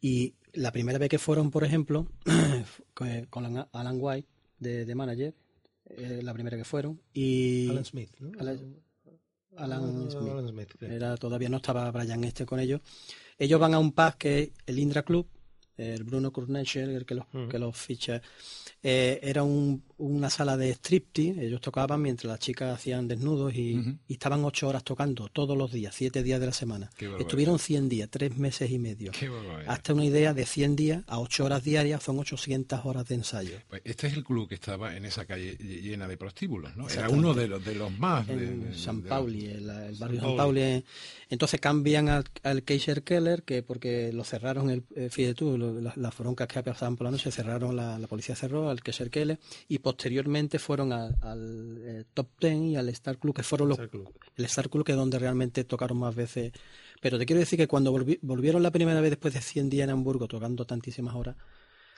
Y 0.00 0.34
la 0.54 0.72
primera 0.72 0.98
vez 0.98 1.10
que 1.10 1.18
fueron, 1.18 1.50
por 1.50 1.64
ejemplo, 1.64 2.08
con 3.30 3.68
Alan 3.72 3.98
White 4.00 4.28
de, 4.58 4.86
de 4.86 4.94
manager, 4.94 5.34
eh, 5.96 6.20
la 6.22 6.32
primera 6.32 6.56
que 6.56 6.64
fueron. 6.64 7.00
Y 7.12 7.68
Alan 7.70 7.84
Smith, 7.84 8.10
¿no? 8.18 8.32
Alan, 9.56 10.48
Smith. 10.48 10.82
Era, 10.82 11.16
todavía 11.16 11.48
no 11.48 11.56
estaba 11.58 11.90
Brian 11.90 12.24
Este 12.24 12.46
con 12.46 12.60
ellos. 12.60 12.80
Ellos 13.38 13.60
van 13.60 13.74
a 13.74 13.78
un 13.78 13.92
pub 13.92 14.16
que 14.16 14.38
es 14.40 14.50
el 14.66 14.78
Indra 14.78 15.02
Club, 15.02 15.26
el 15.76 16.04
Bruno 16.04 16.32
Kurnetschel, 16.32 16.90
el 16.90 17.04
que 17.04 17.14
los, 17.14 17.26
que 17.48 17.58
los 17.58 17.76
ficha 17.76 18.22
eh, 18.82 19.18
era 19.22 19.42
una 20.00 20.30
sala 20.30 20.56
de 20.56 20.70
striptease, 20.72 21.46
ellos 21.46 21.60
tocaban 21.60 22.00
mientras 22.02 22.30
las 22.30 22.40
chicas 22.40 22.74
hacían 22.74 23.06
desnudos 23.06 23.54
y, 23.54 23.98
estaban 24.08 24.44
ocho 24.44 24.68
horas 24.68 24.84
tocando 24.84 25.28
todos 25.28 25.56
los 25.56 25.72
días, 25.72 25.94
siete 25.94 26.22
días 26.22 26.40
de 26.40 26.46
la 26.46 26.52
semana. 26.52 26.90
Estuvieron 27.18 27.58
100 27.58 27.88
días, 27.88 28.08
tres 28.10 28.36
meses 28.36 28.70
y 28.70 28.78
medio. 28.78 29.12
Hasta 29.66 29.94
una 29.94 30.04
idea 30.04 30.34
de 30.34 30.44
100 30.46 30.76
días 30.76 31.04
a 31.06 31.18
ocho 31.18 31.44
horas 31.44 31.64
diarias 31.64 32.02
son 32.02 32.18
800 32.18 32.80
horas 32.84 33.08
de 33.08 33.14
ensayo. 33.14 33.58
Pues 33.68 33.82
este 33.84 34.08
es 34.08 34.14
el 34.14 34.24
club 34.24 34.48
que 34.48 34.54
estaba 34.54 34.96
en 34.96 35.04
esa 35.04 35.24
calle 35.24 35.56
llena 35.56 36.08
de 36.08 36.16
prostíbulos, 36.16 36.76
¿no? 36.76 36.88
Era 36.88 37.08
uno 37.08 37.34
de 37.34 37.48
los, 37.48 37.64
de 37.64 37.74
los 37.74 37.90
más. 37.98 38.28
En 38.28 38.74
San 38.74 39.02
Pauli, 39.02 39.46
el, 39.46 39.66
barrio 39.98 40.20
San 40.20 40.36
Pauli. 40.36 40.84
Entonces 41.28 41.60
cambian 41.60 42.08
al, 42.08 42.24
al 42.42 42.62
Kaiser 42.64 43.02
Keller, 43.02 43.42
que 43.42 43.62
porque 43.62 44.12
lo 44.12 44.24
cerraron, 44.24 44.70
el, 44.70 44.84
eh, 44.96 45.08
fíjate 45.10 45.34
tú, 45.34 45.56
las 45.96 46.18
broncas 46.18 46.48
que 46.48 46.62
pasaban 46.62 46.96
por 46.96 47.04
la 47.06 47.12
noche, 47.12 47.30
cerraron, 47.30 47.76
la, 47.76 47.98
la 47.98 48.06
policía 48.06 48.34
cerró 48.34 48.70
al 48.70 48.82
Kesher 48.82 49.10
Keller, 49.10 49.38
y 49.68 49.78
posteriormente 49.90 50.60
fueron 50.60 50.92
al 50.92 51.82
eh, 51.84 52.04
Top 52.14 52.28
Ten 52.38 52.62
y 52.64 52.76
al 52.76 52.88
Star 52.90 53.18
Club, 53.18 53.34
que 53.34 53.42
fueron 53.42 53.70
los, 53.70 53.78
el 53.80 54.44
Star 54.44 54.70
Club 54.70 54.84
que 54.84 54.92
es 54.92 54.98
donde 54.98 55.18
realmente 55.18 55.64
tocaron 55.64 55.98
más 55.98 56.14
veces. 56.14 56.52
Pero 57.00 57.18
te 57.18 57.26
quiero 57.26 57.40
decir 57.40 57.58
que 57.58 57.66
cuando 57.66 57.90
volvieron 57.90 58.62
la 58.62 58.70
primera 58.70 59.00
vez 59.00 59.10
después 59.10 59.34
de 59.34 59.40
100 59.40 59.68
días 59.68 59.84
en 59.84 59.90
Hamburgo 59.90 60.28
tocando 60.28 60.64
tantísimas 60.64 61.16
horas, 61.16 61.36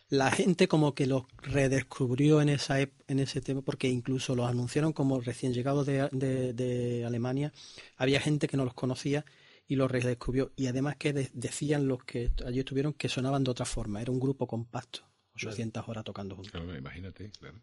la 0.08 0.30
gente 0.30 0.68
como 0.68 0.94
que 0.94 1.06
los 1.06 1.24
redescubrió 1.38 2.40
en 2.40 2.48
esa 2.48 2.80
en 2.80 3.18
ese 3.18 3.42
tema 3.42 3.60
porque 3.60 3.88
incluso 3.88 4.34
los 4.34 4.48
anunciaron 4.48 4.94
como 4.94 5.20
recién 5.20 5.52
llegados 5.52 5.86
de, 5.86 6.08
de, 6.10 7.04
Alemania. 7.04 7.52
Había 7.98 8.20
gente 8.20 8.48
que 8.48 8.56
no 8.56 8.64
los 8.64 8.74
conocía 8.74 9.26
y 9.68 9.76
los 9.76 9.90
redescubrió. 9.90 10.52
Y 10.56 10.66
además 10.66 10.96
que 10.96 11.12
decían 11.12 11.88
los 11.88 12.04
que 12.04 12.30
allí 12.46 12.60
estuvieron 12.60 12.94
que 12.94 13.10
sonaban 13.10 13.44
de 13.44 13.50
otra 13.50 13.66
forma. 13.66 14.00
Era 14.00 14.12
un 14.12 14.20
grupo 14.20 14.46
compacto 14.46 15.11
800 15.34 15.88
horas 15.88 16.04
tocando 16.04 16.36
juntos. 16.36 16.60
imagínate, 16.78 17.30
claro. 17.38 17.58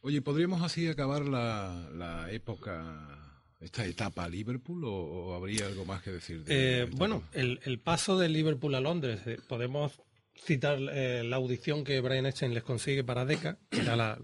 Oye, 0.00 0.22
¿podríamos 0.22 0.62
así 0.62 0.86
acabar 0.86 1.26
la, 1.26 2.28
época, 2.30 3.42
esta 3.60 3.84
etapa 3.84 4.24
a 4.24 4.28
Liverpool 4.28 4.84
o, 4.84 5.34
habría 5.34 5.66
algo 5.66 5.84
más 5.84 6.02
que 6.02 6.12
decir? 6.12 6.44
Eh, 6.46 6.88
bueno, 6.92 7.24
el, 7.32 7.80
paso 7.80 8.18
de 8.18 8.28
Liverpool 8.28 8.74
a 8.74 8.80
Londres, 8.80 9.20
eh, 9.26 9.38
podemos 9.48 10.00
citar 10.44 10.78
eh, 10.92 11.24
la 11.24 11.36
audición 11.36 11.82
que 11.82 12.00
Brian 12.00 12.26
Epstein 12.26 12.54
les 12.54 12.62
consigue 12.62 13.02
para 13.02 13.24
Decca, 13.24 13.58
que 13.70 13.80
era 13.80 13.96
la, 13.96 14.18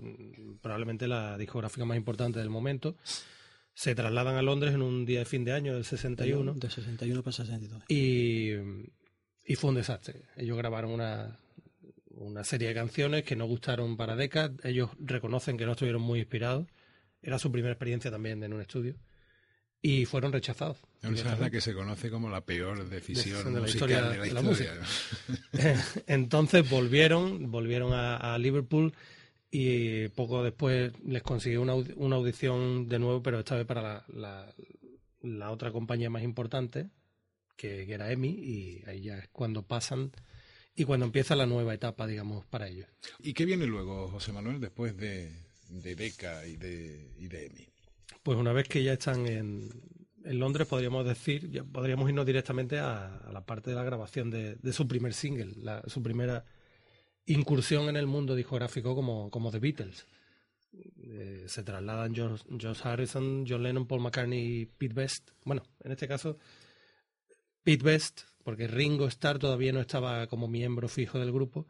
probablemente 0.62 1.08
la 1.08 1.36
discográfica 1.36 1.84
más 1.84 1.96
importante 1.96 2.38
del 2.38 2.50
momento. 2.50 2.96
Se 3.72 3.96
trasladan 3.96 4.36
a 4.36 4.42
Londres 4.42 4.74
en 4.74 4.82
un 4.82 5.04
día 5.04 5.18
de 5.18 5.24
fin 5.24 5.44
de 5.44 5.52
año 5.52 5.74
del 5.74 5.84
61. 5.84 6.54
De 6.54 6.70
61 6.70 7.22
para 7.24 7.32
62. 7.32 7.82
Y, 7.88 8.52
y 9.44 9.56
fue 9.56 9.70
un 9.70 9.76
desastre. 9.76 10.22
Ellos 10.36 10.56
grabaron 10.56 10.92
una 10.92 11.36
una 12.16 12.44
serie 12.44 12.68
de 12.68 12.74
canciones 12.74 13.24
que 13.24 13.36
no 13.36 13.46
gustaron 13.46 13.96
para 13.96 14.16
Decca. 14.16 14.52
Ellos 14.62 14.90
reconocen 14.98 15.56
que 15.56 15.66
no 15.66 15.72
estuvieron 15.72 16.02
muy 16.02 16.20
inspirados. 16.20 16.66
Era 17.22 17.38
su 17.38 17.50
primera 17.50 17.72
experiencia 17.72 18.10
también 18.10 18.42
en 18.42 18.52
un 18.52 18.60
estudio. 18.60 18.96
Y 19.80 20.06
fueron 20.06 20.32
rechazados. 20.32 20.78
Es 21.02 21.24
la 21.24 21.50
que 21.50 21.60
se 21.60 21.74
conoce 21.74 22.10
como 22.10 22.30
la 22.30 22.40
peor 22.40 22.88
decisión, 22.88 23.52
de 23.52 23.60
la 23.60 23.68
historia 23.68 24.02
de 24.02 24.32
la, 24.32 24.40
música. 24.40 24.72
Entonces 26.06 26.68
volvieron, 26.68 27.50
volvieron 27.50 27.92
a, 27.92 28.38
Liverpool 28.38 28.94
y 29.50 30.08
poco 30.08 30.42
después 30.42 30.92
les 31.04 31.22
consiguió 31.22 31.60
una, 31.60 31.74
una, 31.74 32.16
audición 32.16 32.88
de 32.88 32.98
nuevo, 32.98 33.22
pero 33.22 33.40
esta 33.40 33.56
vez 33.56 33.66
para 33.66 34.04
la, 34.08 34.52
la, 35.20 35.50
otra 35.50 35.70
compañía 35.70 36.08
más 36.08 36.22
importante, 36.22 36.88
que, 37.54 37.84
que, 37.86 37.92
era 37.92 38.10
EMI, 38.10 38.28
y 38.28 38.82
ahí 38.86 39.02
ya 39.02 39.18
es 39.18 39.28
cuando 39.28 39.62
pasan 39.62 40.10
y 40.76 40.84
cuando 40.84 41.06
empieza 41.06 41.36
la 41.36 41.46
nueva 41.46 41.74
etapa, 41.74 42.06
digamos, 42.06 42.44
para 42.46 42.68
ellos. 42.68 42.88
¿Y 43.20 43.32
qué 43.32 43.44
viene 43.44 43.66
luego, 43.66 44.08
José 44.08 44.32
Manuel, 44.32 44.60
después 44.60 44.96
de, 44.96 45.32
de 45.68 45.94
Beca 45.94 46.46
y 46.46 46.56
de, 46.56 47.12
y 47.18 47.28
de 47.28 47.46
EMI? 47.46 47.68
Pues 48.22 48.38
una 48.38 48.52
vez 48.52 48.68
que 48.68 48.82
ya 48.82 48.94
están 48.94 49.26
en, 49.26 49.70
en 50.24 50.38
Londres, 50.38 50.66
podríamos 50.66 51.04
decir, 51.04 51.50
ya 51.50 51.62
podríamos 51.62 52.08
irnos 52.08 52.26
directamente 52.26 52.78
a, 52.78 53.20
la 53.32 53.44
parte 53.44 53.70
de 53.70 53.76
la 53.76 53.84
grabación 53.84 54.30
de, 54.30 54.56
de 54.56 54.72
su 54.72 54.88
primer 54.88 55.14
single, 55.14 55.52
la, 55.56 55.82
su 55.86 56.02
primera 56.02 56.44
incursión 57.26 57.88
en 57.88 57.96
el 57.96 58.06
mundo 58.06 58.34
discográfico 58.34 58.94
como, 58.94 59.30
como 59.30 59.50
The 59.50 59.58
Beatles. 59.58 60.06
Eh, 60.72 61.44
se 61.46 61.62
trasladan 61.62 62.14
George, 62.14 62.44
George, 62.58 62.82
Harrison, 62.82 63.44
John 63.46 63.62
Lennon, 63.62 63.86
Paul 63.86 64.00
McCartney 64.00 64.62
y 64.62 64.66
Pete 64.66 64.94
Best. 64.94 65.30
Bueno, 65.44 65.62
en 65.80 65.92
este 65.92 66.08
caso, 66.08 66.36
Pete 67.62 67.84
Best 67.84 68.22
porque 68.44 68.68
Ringo 68.68 69.08
Starr 69.08 69.38
todavía 69.38 69.72
no 69.72 69.80
estaba 69.80 70.26
como 70.28 70.46
miembro 70.46 70.88
fijo 70.88 71.18
del 71.18 71.32
grupo, 71.32 71.66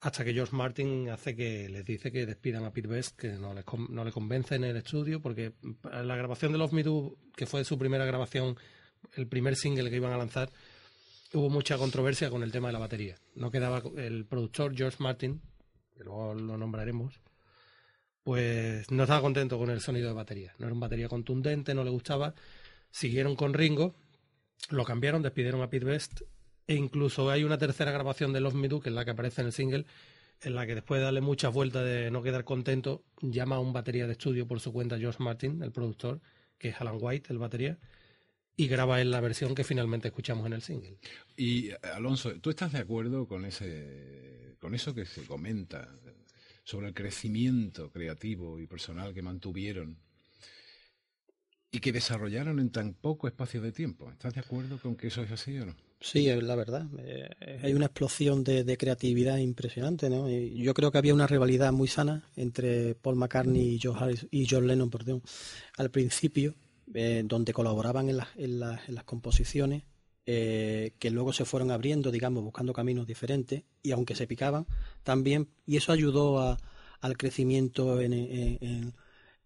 hasta 0.00 0.24
que 0.24 0.32
George 0.32 0.56
Martin 0.56 1.10
hace 1.10 1.36
que 1.36 1.68
les 1.68 1.84
dice 1.84 2.10
que 2.10 2.24
despidan 2.24 2.64
a 2.64 2.72
Pete 2.72 2.88
Best, 2.88 3.18
que 3.18 3.32
no 3.32 3.52
les, 3.52 3.64
no 3.90 4.04
le 4.04 4.12
convence 4.12 4.54
en 4.54 4.64
el 4.64 4.76
estudio, 4.76 5.20
porque 5.20 5.52
la 5.82 6.16
grabación 6.16 6.52
de 6.52 6.58
Love 6.58 6.72
Me 6.72 6.82
Do, 6.82 7.16
que 7.36 7.44
fue 7.44 7.64
su 7.64 7.76
primera 7.76 8.06
grabación, 8.06 8.56
el 9.16 9.26
primer 9.26 9.56
single 9.56 9.90
que 9.90 9.96
iban 9.96 10.12
a 10.12 10.16
lanzar, 10.16 10.50
hubo 11.34 11.50
mucha 11.50 11.76
controversia 11.76 12.30
con 12.30 12.42
el 12.42 12.52
tema 12.52 12.68
de 12.68 12.72
la 12.72 12.78
batería. 12.78 13.16
No 13.34 13.50
quedaba 13.50 13.82
el 13.96 14.24
productor 14.24 14.74
George 14.74 14.96
Martin, 15.00 15.42
que 15.96 16.04
luego 16.04 16.34
lo 16.34 16.56
nombraremos, 16.56 17.20
pues 18.22 18.90
no 18.90 19.02
estaba 19.02 19.20
contento 19.20 19.58
con 19.58 19.70
el 19.70 19.80
sonido 19.80 20.08
de 20.08 20.14
batería. 20.14 20.54
No 20.58 20.66
era 20.66 20.74
una 20.74 20.86
batería 20.86 21.08
contundente, 21.08 21.74
no 21.74 21.84
le 21.84 21.90
gustaba. 21.90 22.34
Siguieron 22.90 23.36
con 23.36 23.52
Ringo 23.52 23.94
lo 24.68 24.84
cambiaron, 24.84 25.22
despidieron 25.22 25.62
a 25.62 25.70
Pete 25.70 25.86
Best 25.86 26.22
e 26.66 26.74
incluso 26.74 27.30
hay 27.30 27.44
una 27.44 27.58
tercera 27.58 27.90
grabación 27.90 28.32
de 28.32 28.40
Love 28.40 28.54
Me 28.54 28.68
Do, 28.68 28.80
que 28.80 28.90
es 28.90 28.94
la 28.94 29.04
que 29.04 29.10
aparece 29.10 29.40
en 29.40 29.48
el 29.48 29.52
single, 29.52 29.86
en 30.42 30.54
la 30.54 30.66
que 30.66 30.74
después 30.74 31.00
de 31.00 31.04
darle 31.04 31.20
muchas 31.20 31.52
vueltas 31.52 31.84
de 31.84 32.10
no 32.10 32.22
quedar 32.22 32.44
contento, 32.44 33.04
llama 33.20 33.56
a 33.56 33.60
un 33.60 33.72
batería 33.72 34.06
de 34.06 34.12
estudio 34.12 34.46
por 34.46 34.60
su 34.60 34.72
cuenta 34.72 34.98
George 34.98 35.22
Martin, 35.22 35.62
el 35.62 35.72
productor, 35.72 36.20
que 36.58 36.68
es 36.68 36.80
Alan 36.80 36.98
White, 37.00 37.32
el 37.32 37.38
batería, 37.38 37.78
y 38.56 38.68
graba 38.68 39.00
en 39.00 39.10
la 39.10 39.20
versión 39.20 39.54
que 39.54 39.64
finalmente 39.64 40.08
escuchamos 40.08 40.46
en 40.46 40.52
el 40.52 40.62
single. 40.62 40.98
Y 41.36 41.70
Alonso, 41.94 42.32
¿tú 42.40 42.50
estás 42.50 42.72
de 42.72 42.78
acuerdo 42.78 43.26
con 43.26 43.44
ese 43.44 44.56
con 44.60 44.74
eso 44.74 44.94
que 44.94 45.06
se 45.06 45.24
comenta 45.24 45.88
sobre 46.64 46.88
el 46.88 46.94
crecimiento 46.94 47.90
creativo 47.90 48.60
y 48.60 48.66
personal 48.66 49.14
que 49.14 49.22
mantuvieron 49.22 49.98
y 51.72 51.80
que 51.80 51.92
desarrollaron 51.92 52.58
en 52.58 52.70
tan 52.70 52.94
poco 52.94 53.28
espacio 53.28 53.60
de 53.60 53.72
tiempo. 53.72 54.10
¿Estás 54.10 54.34
de 54.34 54.40
acuerdo 54.40 54.78
con 54.78 54.96
que 54.96 55.08
eso 55.08 55.22
es 55.22 55.30
así 55.30 55.58
o 55.58 55.66
no? 55.66 55.76
Sí, 56.00 56.26
la 56.40 56.54
verdad. 56.56 56.86
Eh, 56.98 57.60
hay 57.62 57.74
una 57.74 57.86
explosión 57.86 58.42
de, 58.42 58.76
creatividad 58.76 59.36
impresionante, 59.36 60.08
¿no? 60.08 60.30
Y 60.30 60.62
yo 60.62 60.72
creo 60.72 60.90
que 60.90 60.98
había 60.98 61.14
una 61.14 61.26
rivalidad 61.26 61.72
muy 61.72 61.88
sana 61.88 62.24
entre 62.36 62.94
Paul 62.94 63.16
McCartney 63.16 63.74
y 63.74 63.80
John, 63.80 63.96
Harris, 63.96 64.26
y 64.30 64.46
John 64.48 64.66
Lennon, 64.66 64.90
perdón, 64.90 65.22
al 65.76 65.90
principio, 65.90 66.54
eh, 66.94 67.22
donde 67.24 67.52
colaboraban 67.52 68.08
en, 68.08 68.18
en, 68.36 68.60
las 68.60 69.04
composiciones, 69.04 69.84
eh, 70.24 70.94
que 70.98 71.10
luego 71.10 71.32
se 71.34 71.44
fueron 71.44 71.70
abriendo, 71.70 72.10
digamos, 72.10 72.42
buscando 72.42 72.72
caminos 72.72 73.06
diferentes, 73.06 73.64
y 73.82 73.92
aunque 73.92 74.16
se 74.16 74.26
picaban, 74.26 74.66
también, 75.02 75.50
y 75.66 75.76
eso 75.76 75.92
ayudó 75.92 76.40
a, 76.40 76.58
al 77.00 77.18
crecimiento 77.18 78.00
en, 78.00 78.14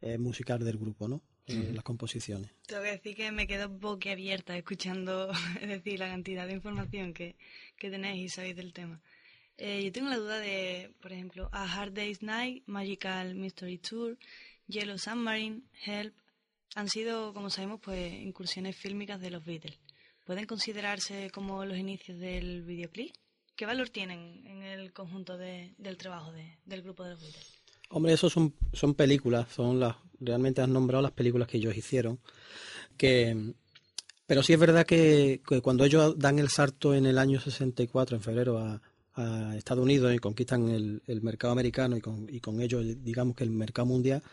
en 0.00 0.22
musical 0.22 0.64
del 0.64 0.78
grupo, 0.78 1.08
¿no? 1.08 1.20
Las 1.46 1.84
composiciones. 1.84 2.50
Tengo 2.66 2.82
que 2.82 2.92
decir 2.92 3.16
que 3.16 3.30
me 3.32 3.46
quedo 3.46 3.68
boquiabierta 3.68 4.56
escuchando, 4.56 5.30
es 5.60 5.68
decir, 5.68 5.98
la 5.98 6.08
cantidad 6.08 6.46
de 6.46 6.54
información 6.54 7.12
que, 7.12 7.36
que 7.76 7.90
tenéis 7.90 8.24
y 8.24 8.28
sabéis 8.28 8.56
del 8.56 8.72
tema. 8.72 9.00
Eh, 9.56 9.84
yo 9.84 9.92
tengo 9.92 10.08
la 10.08 10.16
duda 10.16 10.38
de, 10.38 10.92
por 11.00 11.12
ejemplo, 11.12 11.48
A 11.52 11.64
Hard 11.64 11.92
Day's 11.92 12.22
Night, 12.22 12.64
Magical 12.66 13.34
Mystery 13.34 13.78
Tour, 13.78 14.18
Yellow 14.66 14.98
Submarine, 14.98 15.62
Help, 15.84 16.14
han 16.74 16.88
sido, 16.88 17.32
como 17.32 17.50
sabemos, 17.50 17.80
pues 17.80 18.12
incursiones 18.12 18.76
fílmicas 18.76 19.20
de 19.20 19.30
los 19.30 19.44
Beatles. 19.44 19.78
¿Pueden 20.24 20.46
considerarse 20.46 21.30
como 21.30 21.64
los 21.64 21.78
inicios 21.78 22.18
del 22.18 22.62
videoclip? 22.62 23.14
¿Qué 23.54 23.66
valor 23.66 23.90
tienen 23.90 24.44
en 24.46 24.62
el 24.62 24.92
conjunto 24.92 25.38
de, 25.38 25.74
del 25.78 25.96
trabajo 25.96 26.32
de, 26.32 26.58
del 26.64 26.82
grupo 26.82 27.04
de 27.04 27.10
los 27.10 27.20
Beatles? 27.20 27.62
Hombre, 27.90 28.14
eso 28.14 28.28
son, 28.28 28.54
son 28.72 28.94
películas, 28.94 29.52
son 29.52 29.78
las, 29.78 29.94
realmente 30.24 30.62
has 30.62 30.68
nombrado 30.68 31.02
las 31.02 31.12
películas 31.12 31.48
que 31.48 31.58
ellos 31.58 31.76
hicieron, 31.76 32.18
que 32.96 33.54
pero 34.26 34.42
sí 34.42 34.52
es 34.54 34.58
verdad 34.58 34.86
que, 34.86 35.42
cuando 35.62 35.84
ellos 35.84 36.18
dan 36.18 36.38
el 36.38 36.48
salto 36.48 36.94
en 36.94 37.06
el 37.06 37.18
año 37.18 37.40
64, 37.40 38.16
en 38.16 38.22
febrero, 38.22 38.58
a, 38.58 38.80
Estados 39.56 39.84
Unidos 39.84 40.12
y 40.12 40.18
conquistan 40.18 40.68
el, 40.70 41.22
mercado 41.22 41.52
americano 41.52 41.96
y 41.96 42.00
con, 42.00 42.26
y 42.28 42.40
con 42.40 42.60
ello, 42.60 42.80
digamos 42.82 43.36
que 43.36 43.44
el 43.44 43.50
mercado 43.50 43.86
mundial, 43.86 44.24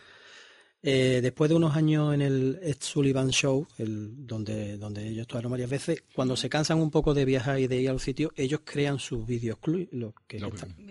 eh, 0.81 1.19
después 1.21 1.49
de 1.49 1.55
unos 1.55 1.75
años 1.75 2.15
en 2.15 2.23
el 2.23 2.59
Ed 2.63 2.77
Sullivan 2.79 3.29
Show, 3.29 3.67
el, 3.77 4.25
donde, 4.25 4.77
donde 4.77 5.07
ellos 5.07 5.21
actuaron 5.21 5.51
varias 5.51 5.69
veces, 5.69 6.03
cuando 6.15 6.35
se 6.35 6.49
cansan 6.49 6.79
un 6.79 6.89
poco 6.89 7.13
de 7.13 7.25
viajar 7.25 7.59
y 7.59 7.67
de 7.67 7.79
ir 7.79 7.89
a 7.89 7.93
los 7.93 8.01
sitios, 8.01 8.31
ellos 8.35 8.61
crean 8.63 8.97
sus 8.97 9.23
videoclips, 9.23 9.93
los, 9.93 10.15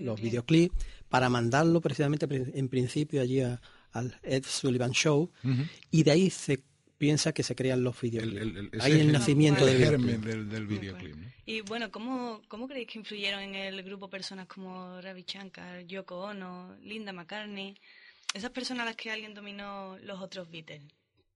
los 0.01 0.21
videoclips, 0.21 0.73
para 1.09 1.29
mandarlo 1.29 1.81
precisamente 1.81 2.29
en 2.55 2.69
principio 2.69 3.21
allí 3.21 3.41
al 3.93 4.19
Ed 4.23 4.45
Sullivan 4.47 4.93
Show, 4.93 5.31
y 5.91 6.03
de 6.03 6.11
ahí 6.11 6.31
se 6.31 6.63
piensa 7.01 7.33
que 7.33 7.43
se 7.43 7.55
crean 7.55 7.83
los 7.83 7.99
videoclips. 7.99 8.85
Hay 8.85 8.93
el, 8.93 9.11
nacimiento 9.11 9.65
del, 9.65 10.51
del, 10.51 10.67
videoclip. 10.67 11.17
Y 11.47 11.63
bueno, 11.63 11.91
¿cómo, 11.91 12.43
¿cómo 12.47 12.69
creéis 12.69 12.89
que 12.89 12.99
influyeron 12.99 13.41
en 13.41 13.55
el 13.55 13.83
grupo 13.83 14.11
personas 14.11 14.47
como 14.47 15.01
Ravi 15.01 15.25
Shankar, 15.27 15.87
Yoko 15.87 16.21
Ono, 16.21 16.77
Linda 16.83 17.13
McCartney? 17.15 17.75
Esas 18.35 18.51
personas 18.51 18.83
a 18.83 18.91
las 18.91 18.97
que 18.97 19.11
alguien 19.11 19.33
dominó 19.33 19.97
los 20.03 20.21
otros 20.21 20.51
Beatles. 20.51 20.83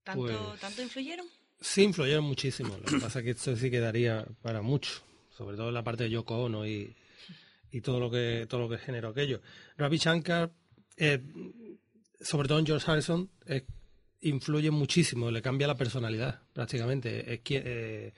¿Tanto, 0.03 0.27
pues 0.27 0.61
¿tanto 0.61 0.83
influyeron? 0.83 1.27
Sí, 1.59 1.83
influyeron 1.83 2.25
muchísimo. 2.25 2.77
Lo 2.77 2.85
que 2.85 2.99
pasa 2.99 3.21
es 3.21 3.25
que 3.25 3.31
esto 3.31 3.57
sí 3.57 3.71
quedaría 3.71 4.27
para 4.43 4.61
mucho. 4.61 5.03
Sobre 5.31 5.57
todo 5.57 5.69
en 5.69 5.75
la 5.75 5.83
parte 5.83 6.05
de 6.05 6.11
Yoko 6.11 6.45
Ono 6.45 6.67
y, 6.67 6.95
y 7.73 7.81
todo 7.81 7.99
lo 7.99 8.11
que 8.11 8.47
todo 8.49 8.61
lo 8.61 8.69
que 8.69 8.77
generó 8.77 9.09
aquello. 9.09 9.41
Ravi 9.79 9.97
Shankar, 9.97 10.53
eh, 10.99 11.23
sobre 12.21 12.49
todo 12.49 12.59
en 12.59 12.67
George 12.67 12.91
Harrison, 12.91 13.31
es 13.47 13.65
influye 14.25 14.71
muchísimo, 14.71 15.31
le 15.31 15.43
cambia 15.43 15.67
la 15.67 15.77
personalidad 15.77 16.41
prácticamente. 16.53 17.35
Es 17.35 17.41
que 17.41 17.63
eh, 17.65 18.13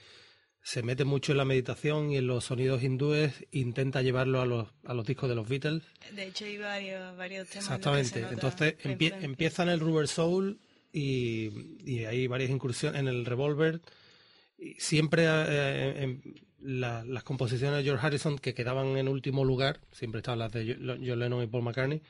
se 0.62 0.82
mete 0.82 1.04
mucho 1.04 1.32
en 1.32 1.38
la 1.38 1.44
meditación 1.44 2.10
y 2.10 2.16
en 2.16 2.26
los 2.26 2.44
sonidos 2.44 2.82
hindúes, 2.82 3.46
intenta 3.50 4.02
llevarlo 4.02 4.40
a 4.40 4.46
los, 4.46 4.68
a 4.84 4.94
los 4.94 5.06
discos 5.06 5.28
de 5.28 5.34
los 5.34 5.48
Beatles. 5.48 5.82
De 6.14 6.28
hecho 6.28 6.44
hay 6.44 6.58
varios, 6.58 7.16
varios 7.16 7.48
temas. 7.48 7.64
Exactamente, 7.64 8.24
entonces 8.30 8.76
empieza 8.84 9.62
en 9.64 9.68
el 9.68 9.80
Rubber 9.80 10.08
Soul 10.08 10.58
y, 10.92 11.50
y, 11.84 12.04
hay 12.04 12.26
varias 12.26 12.50
incursiones 12.50 13.00
en 13.00 13.08
el 13.08 13.26
Revolver. 13.26 13.80
Y 14.58 14.74
siempre 14.74 15.26
eh, 15.28 16.02
en 16.02 16.80
las 16.80 17.22
composiciones 17.22 17.78
de 17.78 17.84
George 17.84 18.06
Harrison 18.06 18.38
que 18.38 18.54
quedaban 18.54 18.96
en 18.96 19.08
último 19.08 19.44
lugar, 19.44 19.80
siempre 19.92 20.20
estaban 20.20 20.38
las 20.38 20.52
de 20.52 20.76
John 20.80 21.18
Lennon 21.18 21.42
y 21.42 21.46
Paul 21.46 21.64
McCartney 21.64 22.00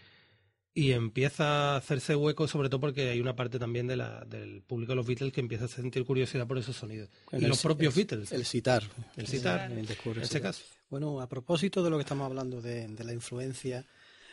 y 0.76 0.92
empieza 0.92 1.72
a 1.72 1.76
hacerse 1.76 2.14
hueco, 2.14 2.46
sobre 2.46 2.68
todo 2.68 2.82
porque 2.82 3.08
hay 3.08 3.18
una 3.18 3.34
parte 3.34 3.58
también 3.58 3.86
de 3.86 3.96
la, 3.96 4.26
del 4.26 4.60
público 4.60 4.92
de 4.92 4.96
los 4.96 5.06
Beatles 5.06 5.32
que 5.32 5.40
empieza 5.40 5.64
a 5.64 5.68
sentir 5.68 6.04
curiosidad 6.04 6.46
por 6.46 6.58
esos 6.58 6.76
sonidos. 6.76 7.08
y 7.32 7.46
los 7.46 7.62
propios 7.62 7.94
Beatles. 7.94 8.30
El 8.30 8.44
citar. 8.44 8.82
El 9.16 9.26
citar, 9.26 9.72
en 9.72 9.86
este 10.20 10.38
caso. 10.42 10.64
Bueno, 10.90 11.22
a 11.22 11.30
propósito 11.30 11.82
de 11.82 11.88
lo 11.88 11.96
que 11.96 12.02
estamos 12.02 12.26
hablando 12.26 12.60
de, 12.60 12.94
la 13.02 13.14
influencia, 13.14 13.86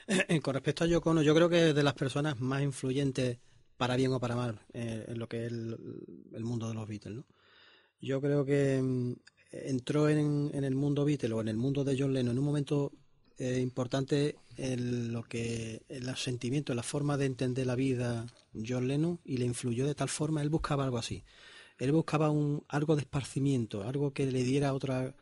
con 0.44 0.54
respecto 0.54 0.84
a 0.84 0.88
Yoko 0.88 1.12
Ono, 1.12 1.22
yo 1.22 1.34
creo 1.34 1.48
que 1.48 1.70
es 1.70 1.76
de 1.76 1.82
las 1.82 1.94
personas 1.94 2.38
más 2.42 2.62
influyentes, 2.62 3.38
para 3.78 3.96
bien 3.96 4.12
o 4.12 4.20
para 4.20 4.36
mal, 4.36 4.60
eh, 4.74 5.06
en 5.08 5.20
lo 5.20 5.30
que 5.30 5.46
es 5.46 5.52
el, 5.54 6.44
mundo 6.44 6.68
de 6.68 6.74
los 6.74 6.86
Beatles. 6.86 7.16
¿no? 7.16 7.26
Yo 8.02 8.20
creo 8.20 8.44
que 8.44 8.82
mm, 8.82 9.14
entró 9.50 10.10
en, 10.10 10.52
en 10.54 10.66
el 10.66 10.76
mundo 10.76 11.06
Beatles 11.06 11.32
o 11.32 11.40
en 11.40 11.48
el 11.48 11.56
mundo 11.56 11.86
de 11.86 11.96
John 11.98 12.14
Lennon 12.14 12.34
en 12.34 12.40
un 12.40 12.46
momento 12.46 12.92
eh, 13.38 13.60
importante 13.60 14.36
en 14.58 15.12
lo 15.12 15.24
que 15.24 15.82
el 15.90 16.16
sentimiento, 16.16 16.74
la 16.74 16.84
forma 16.84 17.18
de 17.18 17.26
entender 17.26 17.68
la 17.68 17.76
vida 17.76 18.28
John 18.54 18.88
Lennon 18.88 19.20
y 19.26 19.38
le 19.38 19.46
influyó 19.46 19.86
de 19.86 19.96
tal 19.96 20.10
forma, 20.10 20.42
él 20.42 20.50
buscaba 20.50 20.84
algo 20.84 20.98
así. 20.98 21.24
Él 21.80 21.92
buscaba 21.92 22.30
un 22.30 22.64
algo 22.68 22.96
de 22.96 23.02
esparcimiento, 23.02 23.84
algo 23.84 24.14
que 24.14 24.26
le 24.26 24.44
diera 24.44 24.74
otra 24.74 25.16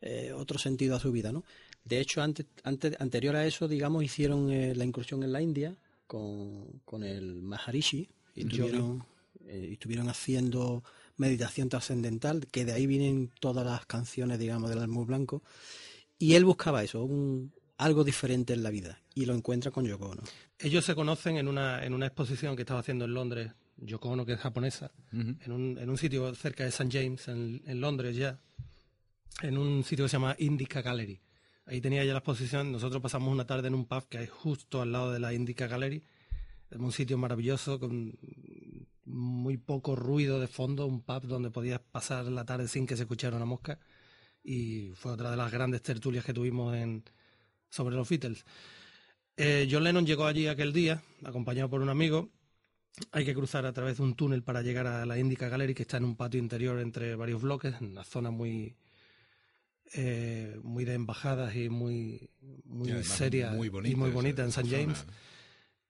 eh, 0.00 0.32
otro 0.32 0.58
sentido 0.58 0.94
a 0.94 1.00
su 1.00 1.10
vida, 1.10 1.32
¿no? 1.32 1.44
De 1.84 2.00
hecho, 2.00 2.20
antes, 2.20 2.46
antes 2.64 3.00
anterior 3.00 3.36
a 3.36 3.46
eso, 3.46 3.68
digamos, 3.68 4.04
hicieron 4.04 4.50
eh, 4.50 4.74
la 4.74 4.84
incursión 4.84 5.22
en 5.22 5.32
la 5.32 5.40
India 5.40 5.76
con, 6.06 6.80
con 6.84 7.02
el 7.02 7.42
Maharishi 7.42 8.08
y 8.34 8.42
estuvieron, 8.42 9.04
y 9.48 9.72
estuvieron 9.72 10.08
haciendo 10.08 10.82
meditación 11.16 11.68
trascendental, 11.68 12.46
que 12.48 12.64
de 12.64 12.72
ahí 12.72 12.86
vienen 12.86 13.30
todas 13.40 13.64
las 13.64 13.86
canciones, 13.86 14.38
digamos, 14.38 14.68
del 14.68 14.80
Almud 14.80 15.06
Blanco 15.06 15.42
y 16.18 16.34
él 16.34 16.44
buscaba 16.44 16.82
eso, 16.82 17.04
un, 17.04 17.52
algo 17.78 18.04
diferente 18.04 18.54
en 18.54 18.62
la 18.62 18.70
vida, 18.70 19.00
y 19.14 19.26
lo 19.26 19.34
encuentra 19.34 19.70
con 19.70 19.84
Yoko 19.84 20.08
Ono. 20.10 20.22
Ellos 20.58 20.84
se 20.84 20.94
conocen 20.94 21.36
en 21.36 21.48
una, 21.48 21.84
en 21.84 21.92
una 21.92 22.06
exposición 22.06 22.56
que 22.56 22.62
estaba 22.62 22.80
haciendo 22.80 23.04
en 23.04 23.14
Londres, 23.14 23.52
Yoko 23.76 24.08
Ono, 24.08 24.24
que 24.24 24.32
es 24.32 24.40
japonesa, 24.40 24.90
en, 25.12 25.52
un, 25.52 25.78
en 25.78 25.90
un 25.90 25.98
sitio 25.98 26.34
cerca 26.34 26.64
de 26.64 26.70
St. 26.70 26.88
James, 26.90 27.28
en, 27.28 27.62
en, 27.66 27.80
Londres 27.80 28.16
ya, 28.16 28.40
en 29.42 29.58
un 29.58 29.84
sitio 29.84 30.06
que 30.06 30.08
se 30.08 30.16
llama 30.16 30.34
Indica 30.38 30.80
Gallery. 30.80 31.20
Ahí 31.66 31.80
tenía 31.80 32.04
ya 32.04 32.12
la 32.12 32.20
exposición, 32.20 32.72
nosotros 32.72 33.02
pasamos 33.02 33.32
una 33.32 33.46
tarde 33.46 33.68
en 33.68 33.74
un 33.74 33.86
pub 33.86 34.08
que 34.08 34.18
hay 34.18 34.26
justo 34.26 34.80
al 34.80 34.92
lado 34.92 35.12
de 35.12 35.18
la 35.18 35.34
Indica 35.34 35.66
Gallery, 35.66 36.02
es 36.70 36.78
un 36.78 36.92
sitio 36.92 37.18
maravilloso 37.18 37.78
con 37.78 38.18
muy 39.04 39.56
poco 39.56 39.94
ruido 39.94 40.40
de 40.40 40.48
fondo, 40.48 40.86
un 40.86 41.02
pub 41.02 41.26
donde 41.26 41.50
podías 41.50 41.80
pasar 41.80 42.24
la 42.26 42.44
tarde 42.44 42.68
sin 42.68 42.86
que 42.86 42.96
se 42.96 43.02
escuchara 43.02 43.36
una 43.36 43.44
mosca 43.44 43.78
y 44.42 44.92
fue 44.94 45.12
otra 45.12 45.30
de 45.30 45.36
las 45.36 45.52
grandes 45.52 45.82
tertulias 45.82 46.24
que 46.24 46.32
tuvimos 46.32 46.74
en, 46.74 47.04
sobre 47.70 47.96
los 47.96 48.08
Beatles. 48.08 48.44
Eh, 49.36 49.68
John 49.70 49.84
Lennon 49.84 50.06
llegó 50.06 50.26
allí 50.26 50.46
aquel 50.46 50.72
día, 50.72 51.02
acompañado 51.24 51.68
por 51.68 51.82
un 51.82 51.88
amigo. 51.88 52.30
Hay 53.12 53.26
que 53.26 53.34
cruzar 53.34 53.66
a 53.66 53.72
través 53.72 53.98
de 53.98 54.02
un 54.02 54.14
túnel 54.14 54.42
para 54.42 54.62
llegar 54.62 54.86
a 54.86 55.04
la 55.04 55.18
Indica 55.18 55.48
Gallery, 55.48 55.74
que 55.74 55.82
está 55.82 55.98
en 55.98 56.04
un 56.04 56.16
patio 56.16 56.40
interior 56.40 56.80
entre 56.80 57.14
varios 57.14 57.42
bloques, 57.42 57.74
en 57.80 57.88
una 57.88 58.04
zona 58.04 58.30
muy, 58.30 58.74
eh, 59.92 60.58
muy 60.62 60.86
de 60.86 60.94
embajadas 60.94 61.54
y 61.54 61.68
muy, 61.68 62.30
muy 62.64 63.04
seria 63.04 63.50
muy 63.50 63.68
bonita, 63.68 63.92
y 63.92 63.96
muy 63.96 64.10
bonita 64.10 64.42
en 64.42 64.48
St. 64.48 64.68
James. 64.68 65.04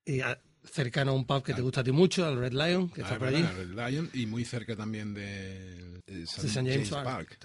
Y 0.05 0.21
cercano 0.65 1.12
a 1.12 1.15
un 1.15 1.25
pub 1.25 1.45
que 1.45 1.55
te 1.55 1.62
gusta 1.62 1.83
a 1.83 1.85
ti 1.85 1.93
mucho, 1.93 2.27
al 2.27 2.39
Red 2.39 2.53
Lion, 2.53 2.89
que 2.89 3.03
está 3.03 3.15
ah, 3.15 3.19
por 3.19 3.29
allí. 3.29 3.43
Red 3.43 3.71
Lion, 3.71 4.11
y 4.12 4.27
muy 4.27 4.45
cerca 4.45 4.75
también 4.75 5.15
de, 5.15 6.03
St. 6.25 6.49
James, 6.53 6.91
Park 6.91 7.39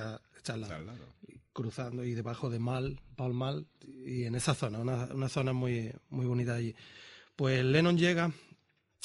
cruzando 1.54 2.04
y 2.04 2.14
debajo 2.14 2.50
de 2.50 2.60
Mal, 2.60 3.00
Paul 3.16 3.34
Mal, 3.34 3.68
y 3.86 4.24
en 4.24 4.36
esa 4.36 4.54
zona, 4.54 4.80
una, 4.80 5.30
zona 5.30 5.54
muy, 5.54 5.92
muy 6.10 6.26
bonita 6.26 6.56
allí. 6.56 6.76
Pues 7.36 7.64
Lennon 7.64 7.98
llega 7.98 8.32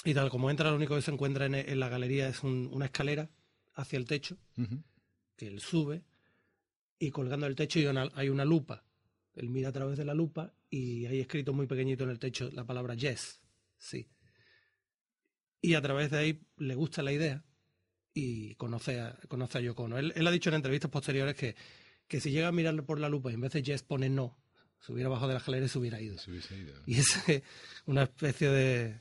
y 0.04 0.14
tal 0.14 0.30
como 0.30 0.50
entra, 0.50 0.70
lo 0.70 0.76
único 0.76 0.94
que 0.94 1.02
se 1.02 1.10
encuentra 1.10 1.46
en, 1.46 1.80
la 1.80 1.88
galería 1.88 2.28
es 2.28 2.42
una 2.42 2.86
escalera 2.86 3.30
hacia 3.74 3.98
el 3.98 4.06
techo, 4.06 4.36
que 5.36 5.46
él 5.46 5.60
sube, 5.60 6.04
y 6.98 7.10
colgando 7.10 7.46
el 7.46 7.56
techo 7.56 7.78
hay 7.78 7.86
una, 7.86 8.08
hay 8.14 8.28
una 8.28 8.44
lupa. 8.44 8.84
Él 9.34 9.50
mira 9.50 9.68
a 9.68 9.72
través 9.72 9.98
de 9.98 10.04
la 10.04 10.14
lupa 10.14 10.54
y 10.70 11.04
hay 11.06 11.20
escrito 11.20 11.52
muy 11.52 11.66
pequeñito 11.66 12.04
en 12.04 12.10
el 12.10 12.18
techo 12.18 12.50
la 12.52 12.64
palabra 12.64 12.94
yes, 12.94 13.40
sí. 13.76 14.08
Y 15.60 15.74
a 15.74 15.82
través 15.82 16.10
de 16.10 16.18
ahí 16.18 16.40
le 16.56 16.74
gusta 16.74 17.02
la 17.02 17.12
idea 17.12 17.44
y 18.14 18.54
conoce 18.54 19.00
a, 19.00 19.18
conoce 19.28 19.58
a 19.58 19.60
Yoko 19.60 19.84
Ono. 19.84 19.98
Él, 19.98 20.26
ha 20.26 20.30
dicho 20.30 20.48
en 20.48 20.56
entrevistas 20.56 20.90
posteriores 20.90 21.34
que, 21.34 21.54
que 22.08 22.20
si 22.20 22.30
llega 22.30 22.48
a 22.48 22.52
mirarle 22.52 22.82
por 22.82 23.00
la 23.00 23.08
lupa 23.08 23.30
y 23.30 23.34
en 23.34 23.40
vez 23.40 23.52
de 23.52 23.62
Jess 23.62 23.82
pone 23.82 24.08
no, 24.08 24.36
se 24.80 24.92
hubiera 24.92 25.08
bajado 25.08 25.28
de 25.28 25.34
la 25.34 25.38
escalera 25.38 25.66
y 25.66 25.68
se 25.68 25.78
hubiera 25.78 26.00
ido. 26.00 26.16
Y 26.86 26.98
es 26.98 27.18
una 27.86 28.04
especie 28.04 28.48
de... 28.48 29.00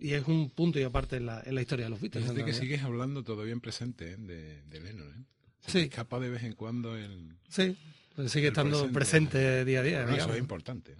Y 0.00 0.12
es 0.12 0.26
un 0.28 0.50
punto 0.50 0.78
y 0.78 0.84
aparte 0.84 1.16
en 1.16 1.26
la, 1.26 1.42
en 1.44 1.56
la 1.56 1.60
historia 1.60 1.86
de 1.86 1.90
los 1.90 2.00
Beatles. 2.00 2.24
Fíjate 2.24 2.44
que 2.44 2.52
sigues 2.52 2.82
hablando 2.82 3.24
todavía 3.24 3.52
en 3.52 3.60
presente 3.60 4.12
¿eh? 4.12 4.16
de, 4.16 4.62
de 4.62 4.80
Lennon. 4.80 5.08
¿eh? 5.08 5.24
sí. 5.66 5.78
Escapa 5.80 6.20
de 6.20 6.30
vez 6.30 6.44
en 6.44 6.52
cuando 6.52 6.96
el... 6.96 7.36
Sí, 7.48 7.76
pues 8.14 8.30
sigue 8.30 8.48
estando 8.48 8.90
presente, 8.92 9.64
día 9.64 9.80
a 9.80 9.82
día. 9.82 10.16
eso 10.16 10.32
es 10.32 10.38
importante. 10.38 10.94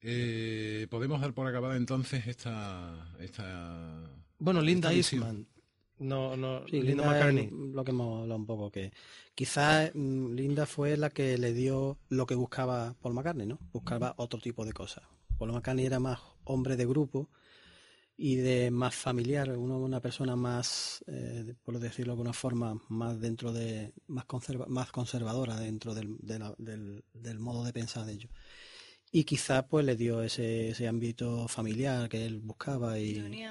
Eh, 0.00 0.86
Podemos 0.90 1.20
dar 1.20 1.32
por 1.32 1.46
acabada 1.46 1.76
entonces 1.76 2.26
esta... 2.26 3.08
esta 3.20 4.02
bueno, 4.40 4.60
Linda 4.60 4.92
Eastman 4.92 5.46
no, 5.98 6.36
no, 6.36 6.64
Linda, 6.66 7.04
McCartney. 7.04 7.50
Lo 7.50 7.84
que 7.84 7.90
hemos 7.90 8.22
hablado 8.22 8.38
un 8.38 8.46
poco, 8.46 8.70
que 8.70 8.92
quizás 9.34 9.90
mm, 9.94 10.32
Linda 10.34 10.66
fue 10.66 10.96
la 10.96 11.10
que 11.10 11.38
le 11.38 11.52
dio 11.52 11.98
lo 12.08 12.26
que 12.26 12.34
buscaba 12.34 12.94
Paul 13.00 13.14
McCartney, 13.14 13.46
¿no? 13.46 13.58
Buscaba 13.72 14.14
otro 14.16 14.40
tipo 14.40 14.64
de 14.64 14.72
cosas. 14.72 15.04
Paul 15.38 15.52
McCartney 15.52 15.86
era 15.86 16.00
más 16.00 16.20
hombre 16.44 16.76
de 16.76 16.86
grupo 16.86 17.28
y 18.20 18.34
de 18.34 18.72
más 18.72 18.96
familiar, 18.96 19.56
uno, 19.56 19.78
una 19.78 20.00
persona 20.00 20.34
más, 20.34 21.04
eh, 21.06 21.54
por 21.62 21.78
decirlo 21.78 22.12
de 22.12 22.14
alguna 22.14 22.32
forma, 22.32 22.82
más 22.88 23.20
dentro 23.20 23.52
de, 23.52 23.94
más, 24.08 24.24
conserva, 24.24 24.66
más 24.66 24.90
conservadora 24.90 25.56
dentro 25.56 25.94
del, 25.94 26.16
del, 26.18 27.04
del, 27.14 27.38
modo 27.38 27.62
de 27.62 27.72
pensar 27.72 28.06
de 28.06 28.14
ellos. 28.14 28.32
Y 29.12 29.22
quizás 29.22 29.64
pues 29.70 29.86
le 29.86 29.94
dio 29.94 30.20
ese, 30.20 30.70
ese 30.70 30.88
ámbito 30.88 31.46
familiar 31.46 32.08
que 32.08 32.26
él 32.26 32.40
buscaba 32.40 32.98
y... 32.98 33.44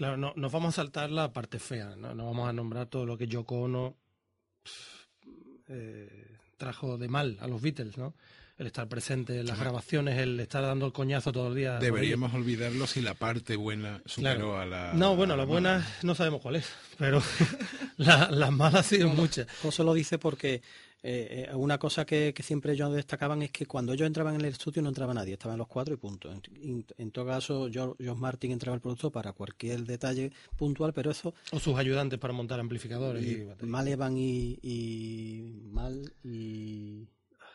Claro, 0.00 0.16
no, 0.16 0.32
nos 0.34 0.50
vamos 0.50 0.70
a 0.70 0.76
saltar 0.76 1.10
la 1.10 1.30
parte 1.30 1.58
fea, 1.58 1.94
no, 1.94 2.14
no 2.14 2.24
vamos 2.24 2.48
a 2.48 2.54
nombrar 2.54 2.86
todo 2.86 3.04
lo 3.04 3.18
que 3.18 3.26
Yoko 3.26 3.60
Ono 3.60 3.98
eh, 5.68 6.38
trajo 6.56 6.96
de 6.96 7.06
mal 7.08 7.36
a 7.38 7.46
los 7.46 7.60
Beatles, 7.60 7.98
¿no? 7.98 8.14
el 8.56 8.66
estar 8.66 8.88
presente 8.88 9.38
en 9.38 9.46
las 9.46 9.60
grabaciones, 9.60 10.18
el 10.18 10.40
estar 10.40 10.62
dando 10.62 10.86
el 10.86 10.94
coñazo 10.94 11.32
todo 11.32 11.48
el 11.48 11.54
día. 11.54 11.78
Deberíamos 11.78 12.32
olvidarlo 12.32 12.86
si 12.86 13.02
la 13.02 13.12
parte 13.12 13.56
buena 13.56 14.00
superó 14.06 14.58
a 14.58 14.64
la. 14.64 14.94
No, 14.94 15.16
bueno, 15.16 15.36
la, 15.36 15.44
buena 15.44 15.86
no 16.02 16.14
sabemos 16.14 16.40
cuál 16.40 16.56
es, 16.56 16.72
pero 16.96 17.22
las 17.98 18.52
malas 18.52 18.86
sí 18.86 19.04
muchas. 19.04 19.48
José 19.60 19.84
lo 19.84 19.92
dice 19.92 20.16
porque 20.16 20.62
eh, 21.02 21.46
eh, 21.50 21.54
una 21.54 21.78
cosa 21.78 22.04
que, 22.04 22.34
siempre 22.42 22.72
ellos 22.72 22.92
destacaban 22.92 23.42
es 23.42 23.50
que 23.50 23.66
cuando 23.66 23.92
ellos 23.92 24.06
entraban 24.06 24.34
en 24.34 24.42
el 24.42 24.48
estudio 24.48 24.82
no 24.82 24.88
entraba 24.88 25.14
nadie, 25.14 25.34
estaban 25.34 25.58
los 25.58 25.66
cuatro 25.66 25.94
y 25.94 25.96
punto. 25.96 26.30
En, 26.32 27.10
todo 27.10 27.26
caso, 27.26 27.68
George, 27.72 28.02
Martin 28.14 28.52
entraba 28.52 28.74
al 28.74 28.80
producto 28.80 29.10
para 29.10 29.32
cualquier 29.32 29.84
detalle 29.84 30.32
puntual, 30.56 30.92
pero 30.92 31.10
eso... 31.10 31.34
O 31.52 31.58
sus 31.58 31.76
ayudantes 31.78 32.18
para 32.18 32.32
montar 32.32 32.60
amplificadores. 32.60 33.22
Y, 33.22 33.46
y 33.60 33.66
Malevan 33.66 34.16
y, 34.16 34.58
y 34.62 35.62
Mal 35.70 36.12
y 36.24 37.06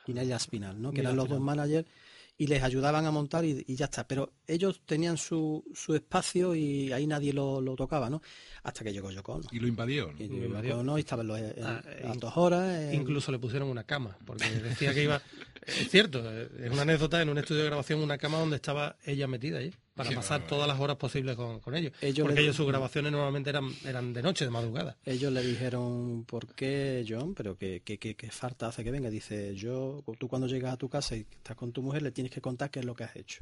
y 0.08 0.13
Nelia 0.13 0.39
Spinal, 0.39 0.81
¿no? 0.81 0.91
que 0.91 1.01
eran 1.01 1.15
los 1.15 1.27
dos 1.27 1.39
managers 1.39 1.88
y 2.37 2.47
les 2.47 2.63
ayudaban 2.63 3.05
a 3.05 3.11
montar 3.11 3.45
y, 3.45 3.63
ya 3.67 3.85
está. 3.85 4.07
Pero 4.07 4.33
ellos 4.47 4.81
tenían 4.85 5.17
su, 5.17 5.63
su 5.73 5.95
espacio 5.95 6.55
y 6.55 6.91
ahí 6.91 7.07
nadie 7.07 7.33
lo, 7.33 7.61
tocaba, 7.75 8.09
¿no? 8.09 8.21
Hasta 8.63 8.83
que 8.83 8.91
llegó 8.91 9.11
Yoko 9.11 9.41
Y 9.51 9.59
lo 9.59 9.67
invadió. 9.67 10.11
Y, 10.17 10.27
lo 10.27 10.45
invadió. 10.45 10.83
¿no? 10.83 10.97
y 10.97 11.01
estaban 11.01 11.27
los, 11.27 11.39
ah, 11.63 11.81
dos 12.17 12.33
horas. 12.35 12.93
Incluso 12.93 13.31
le 13.31 13.39
pusieron 13.39 13.69
una 13.69 13.83
cama, 13.83 14.17
porque 14.25 14.49
decía 14.49 14.93
que 14.93 15.03
iba... 15.03 15.21
es 15.65 15.89
cierto, 15.89 16.23
es 16.31 16.71
una 16.71 16.83
anécdota 16.83 17.21
en 17.21 17.29
un 17.29 17.37
estudio 17.37 17.61
de 17.61 17.67
grabación, 17.67 17.99
una 18.01 18.17
cama 18.17 18.39
donde 18.39 18.57
estaba 18.57 18.97
ella 19.05 19.27
metida 19.27 19.59
allí 19.59 19.71
para 19.95 20.12
pasar 20.12 20.45
todas 20.45 20.67
las 20.67 20.79
horas 20.79 20.97
posibles 20.97 21.36
con, 21.36 21.60
ellos. 21.73 21.93
Porque 21.99 22.41
ellos 22.41 22.55
sus 22.55 22.67
grabaciones 22.67 23.12
normalmente 23.12 23.49
eran, 23.49 23.73
eran 23.86 24.13
de 24.13 24.21
noche, 24.21 24.43
de 24.43 24.51
madrugada. 24.51 24.97
Ellos 25.05 25.31
le 25.31 25.41
dijeron, 25.41 26.25
¿por 26.25 26.53
qué, 26.53 27.05
John? 27.08 27.34
Pero 27.34 27.58
qué, 27.58 27.81
qué, 27.84 27.97
qué, 27.97 28.31
falta 28.31 28.67
hace 28.67 28.84
que 28.84 28.91
venga. 28.91 29.10
Dice, 29.10 29.55
yo, 29.55 30.03
tú 30.19 30.27
cuando 30.27 30.47
llegas 30.47 30.73
a 30.73 30.77
tu 30.77 30.89
casa 30.89 31.15
y 31.15 31.21
estás 31.21 31.55
con 31.55 31.71
tu 31.71 31.81
mujer, 31.81 32.01
le 32.01 32.12
tienes 32.12 32.31
que 32.31 32.41
contar 32.41 32.69
qué 32.69 32.79
es 32.79 32.86
lo 32.86 32.93
que 32.93 33.05
has 33.05 33.15
hecho. 33.15 33.41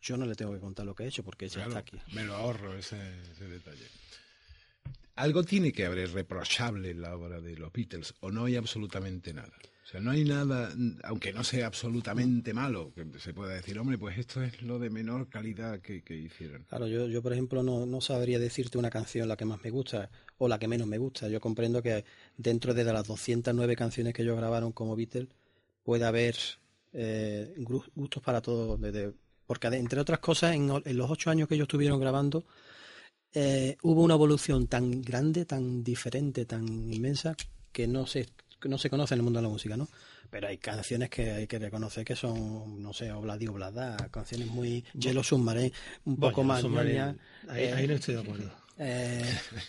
Yo 0.00 0.16
no 0.16 0.26
le 0.26 0.34
tengo 0.34 0.52
que 0.52 0.58
contar 0.58 0.84
lo 0.84 0.94
que 0.94 1.04
he 1.04 1.06
hecho 1.06 1.22
porque 1.22 1.44
ella 1.44 1.64
está 1.64 1.78
aquí. 1.78 1.96
Me 2.12 2.24
lo 2.24 2.34
ahorro 2.34 2.76
ese, 2.76 2.98
ese 3.30 3.46
detalle. 3.46 3.86
Algo 5.14 5.44
tiene 5.44 5.72
que 5.72 5.86
haber 5.86 6.10
reprochable 6.10 6.90
en 6.90 7.00
la 7.00 7.14
obra 7.14 7.40
de 7.40 7.56
los 7.56 7.72
Beatles, 7.72 8.14
o 8.20 8.32
no 8.32 8.46
hay 8.46 8.56
absolutamente 8.56 9.32
nada 9.32 9.52
sea, 9.84 10.00
no 10.00 10.12
hay 10.12 10.24
nada, 10.24 10.72
aunque 11.04 11.32
no 11.32 11.42
sea 11.42 11.66
absolutamente 11.66 12.54
malo, 12.54 12.92
que 12.94 13.04
se 13.18 13.34
pueda 13.34 13.54
decir, 13.54 13.78
hombre, 13.78 13.98
pues 13.98 14.16
esto 14.18 14.42
es 14.42 14.62
lo 14.62 14.78
de 14.78 14.90
menor 14.90 15.28
calidad 15.28 15.80
que, 15.80 16.02
hicieron. 16.16 16.64
Claro, 16.68 16.86
yo, 16.86 17.08
yo 17.08 17.22
por 17.22 17.32
ejemplo 17.32 17.62
no, 17.62 17.84
no, 17.84 18.00
sabría 18.00 18.38
decirte 18.38 18.78
una 18.78 18.90
canción 18.90 19.28
la 19.28 19.36
que 19.36 19.44
más 19.44 19.62
me 19.62 19.70
gusta 19.70 20.10
o 20.38 20.48
la 20.48 20.58
que 20.58 20.68
menos 20.68 20.86
me 20.86 20.98
gusta. 20.98 21.28
Yo 21.28 21.40
comprendo 21.40 21.82
que 21.82 22.04
dentro 22.36 22.74
de 22.74 22.84
las 22.84 23.06
209 23.06 23.76
canciones 23.76 24.14
que 24.14 24.22
ellos 24.22 24.36
grabaron 24.36 24.72
como 24.72 24.94
Beatles 24.94 25.28
puede 25.82 26.04
haber 26.04 26.36
eh, 26.92 27.54
gustos 27.94 28.22
para 28.22 28.40
todos. 28.40 28.78
porque 29.46 29.66
entre 29.68 30.00
otras 30.00 30.20
cosas, 30.20 30.54
en, 30.54 30.68
los 30.68 31.10
ocho 31.10 31.30
años 31.30 31.48
que 31.48 31.54
ellos 31.54 31.66
estuvieron 31.66 32.00
grabando, 32.00 32.44
eh, 33.34 33.76
hubo 33.82 34.02
una 34.02 34.14
evolución 34.14 34.66
tan 34.66 35.02
grande, 35.02 35.44
tan 35.44 35.82
diferente, 35.82 36.44
tan 36.44 36.92
inmensa, 36.92 37.34
que 37.72 37.86
no 37.86 38.06
se 38.06 38.26
no 38.68 38.78
se 38.78 38.90
conoce 38.90 39.14
en 39.14 39.20
el 39.20 39.24
mundo 39.24 39.38
de 39.38 39.44
la 39.44 39.48
música, 39.48 39.76
¿no? 39.76 39.88
Pero 40.30 40.48
hay 40.48 40.58
canciones 40.58 41.10
que 41.10 41.30
hay 41.30 41.46
que 41.46 41.58
reconocer 41.58 42.04
que 42.04 42.16
son, 42.16 42.82
no 42.82 42.92
sé, 42.92 43.12
Obladi 43.12 43.46
Oblada, 43.46 43.96
canciones 44.10 44.48
muy 44.48 44.84
Yellow 44.94 45.22
Submarine, 45.22 45.72
un 46.04 46.16
poco 46.16 46.42
más... 46.42 46.64
Ahí, 47.48 47.64
ahí, 47.66 47.86
no 47.86 47.94
estoy 47.94 48.14
de 48.14 48.20
acuerdo. 48.20 48.50
Eh, 48.78 49.22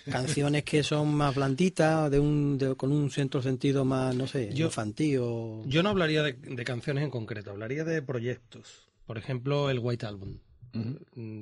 canciones 0.10 0.64
que 0.64 0.82
son 0.82 1.14
más 1.14 1.36
blanditas, 1.36 2.10
de 2.10 2.20
un, 2.20 2.58
con 2.78 2.92
un 2.92 3.12
cierto 3.12 3.42
sentido 3.42 3.84
más, 3.86 4.16
no 4.16 4.28
sé, 4.28 4.50
infantil. 4.56 5.20
Yo 5.66 5.84
no 5.84 5.90
hablaría 5.90 6.24
de, 6.24 6.64
canciones 6.64 7.04
en 7.04 7.12
concreto, 7.12 7.52
hablaría 7.52 7.84
de 7.84 8.02
proyectos. 8.02 8.88
Por 9.06 9.18
ejemplo, 9.18 9.70
el 9.70 9.80
White 9.80 10.06
Album. 10.06 10.40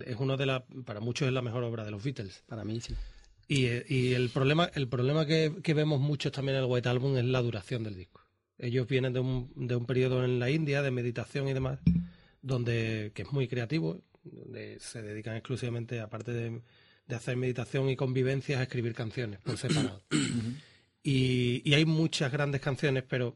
Es 0.05 0.17
uno 0.19 0.35
de 0.35 0.45
las, 0.47 0.63
para 0.85 0.99
muchos 0.99 1.27
es 1.27 1.33
la 1.33 1.41
mejor 1.41 1.63
obra 1.63 1.85
de 1.85 1.91
los 1.91 2.03
Beatles. 2.03 2.43
Para 2.47 2.65
mí 2.65 2.81
sí. 2.81 2.93
Y, 3.53 4.13
el 4.13 4.29
problema, 4.29 4.71
el 4.75 4.87
problema 4.87 5.25
que, 5.25 5.73
vemos 5.73 5.99
mucho 5.99 6.31
también 6.31 6.55
en 6.55 6.63
el 6.63 6.69
White 6.69 6.87
Album 6.87 7.17
es 7.17 7.25
la 7.25 7.41
duración 7.41 7.83
del 7.83 7.95
disco. 7.95 8.21
Ellos 8.57 8.87
vienen 8.87 9.11
de 9.11 9.19
un, 9.19 9.51
de 9.57 9.75
un 9.75 9.85
periodo 9.85 10.23
en 10.23 10.39
la 10.39 10.49
India 10.49 10.81
de 10.81 10.89
meditación 10.89 11.49
y 11.49 11.53
demás, 11.53 11.79
donde 12.41 13.11
que 13.13 13.23
es 13.23 13.31
muy 13.33 13.49
creativo, 13.49 13.99
donde 14.23 14.79
se 14.79 15.01
dedican 15.01 15.35
exclusivamente, 15.35 15.99
aparte 15.99 16.31
de, 16.31 16.61
hacer 17.13 17.35
meditación 17.35 17.89
y 17.89 17.97
convivencias, 17.97 18.61
a 18.61 18.63
escribir 18.63 18.93
canciones 18.93 19.41
por 19.41 19.57
separado. 19.57 20.01
y, 21.03 21.61
y 21.69 21.73
hay 21.73 21.83
muchas 21.83 22.31
grandes 22.31 22.61
canciones, 22.61 23.03
pero 23.05 23.35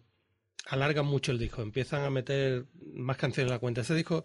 alargan 0.68 1.08
mucho 1.08 1.34
el 1.34 1.40
disco, 1.40 1.62
empiezan 1.62 2.04
a 2.04 2.10
meter 2.10 2.68
más 2.94 3.18
canciones 3.18 3.50
en 3.50 3.56
la 3.56 3.60
cuenta. 3.60 3.82
Ese 3.82 3.96
disco 3.96 4.24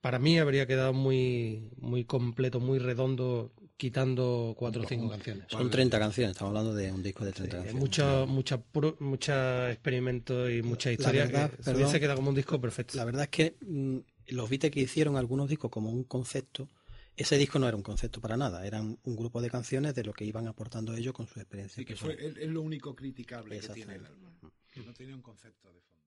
para 0.00 0.18
mí 0.18 0.38
habría 0.38 0.66
quedado 0.66 0.92
muy, 0.92 1.70
muy 1.76 2.04
completo, 2.04 2.60
muy 2.60 2.78
redondo, 2.78 3.52
quitando 3.76 4.54
cuatro 4.56 4.82
o 4.82 4.86
cinco 4.86 5.10
canciones. 5.10 5.44
Son 5.48 5.70
30 5.70 5.98
canciones, 5.98 6.32
estamos 6.32 6.50
hablando 6.50 6.74
de 6.74 6.92
un 6.92 7.02
disco 7.02 7.24
de 7.24 7.32
30 7.32 7.56
canciones. 7.56 7.80
Mucho, 7.80 8.26
mucha, 8.26 8.62
mucha 9.00 9.70
experimento 9.70 10.48
y 10.48 10.62
mucha 10.62 10.92
historia 10.92 11.26
verdad, 11.26 11.50
que 11.50 11.86
se 11.86 12.00
queda 12.00 12.14
como 12.14 12.28
un 12.30 12.36
disco 12.36 12.60
perfecto. 12.60 12.96
La 12.96 13.04
verdad 13.04 13.22
es 13.24 13.28
que 13.28 13.56
mm, 13.60 13.98
los 14.28 14.48
Beatles 14.48 14.72
que 14.72 14.80
hicieron 14.80 15.16
algunos 15.16 15.48
discos 15.48 15.70
como 15.70 15.90
un 15.90 16.04
concepto, 16.04 16.68
ese 17.16 17.36
disco 17.36 17.58
no 17.58 17.66
era 17.66 17.76
un 17.76 17.82
concepto 17.82 18.20
para 18.20 18.36
nada, 18.36 18.64
eran 18.64 18.98
un 19.02 19.16
grupo 19.16 19.42
de 19.42 19.50
canciones 19.50 19.94
de 19.94 20.04
lo 20.04 20.12
que 20.12 20.24
iban 20.24 20.46
aportando 20.46 20.94
ellos 20.94 21.12
con 21.12 21.26
su 21.26 21.40
experiencia. 21.40 21.76
Sí, 21.76 21.84
que 21.84 21.96
fue, 21.96 22.16
es, 22.24 22.48
lo 22.48 22.62
único 22.62 22.94
criticable 22.94 23.58
que 23.58 23.68
tiene 23.68 23.96
el 23.96 24.06
álbum, 24.06 24.30
que 24.72 24.80
no 24.80 24.92
tiene 24.94 25.14
un 25.14 25.22
concepto 25.22 25.72
de 25.72 25.80
fondo. 25.80 25.97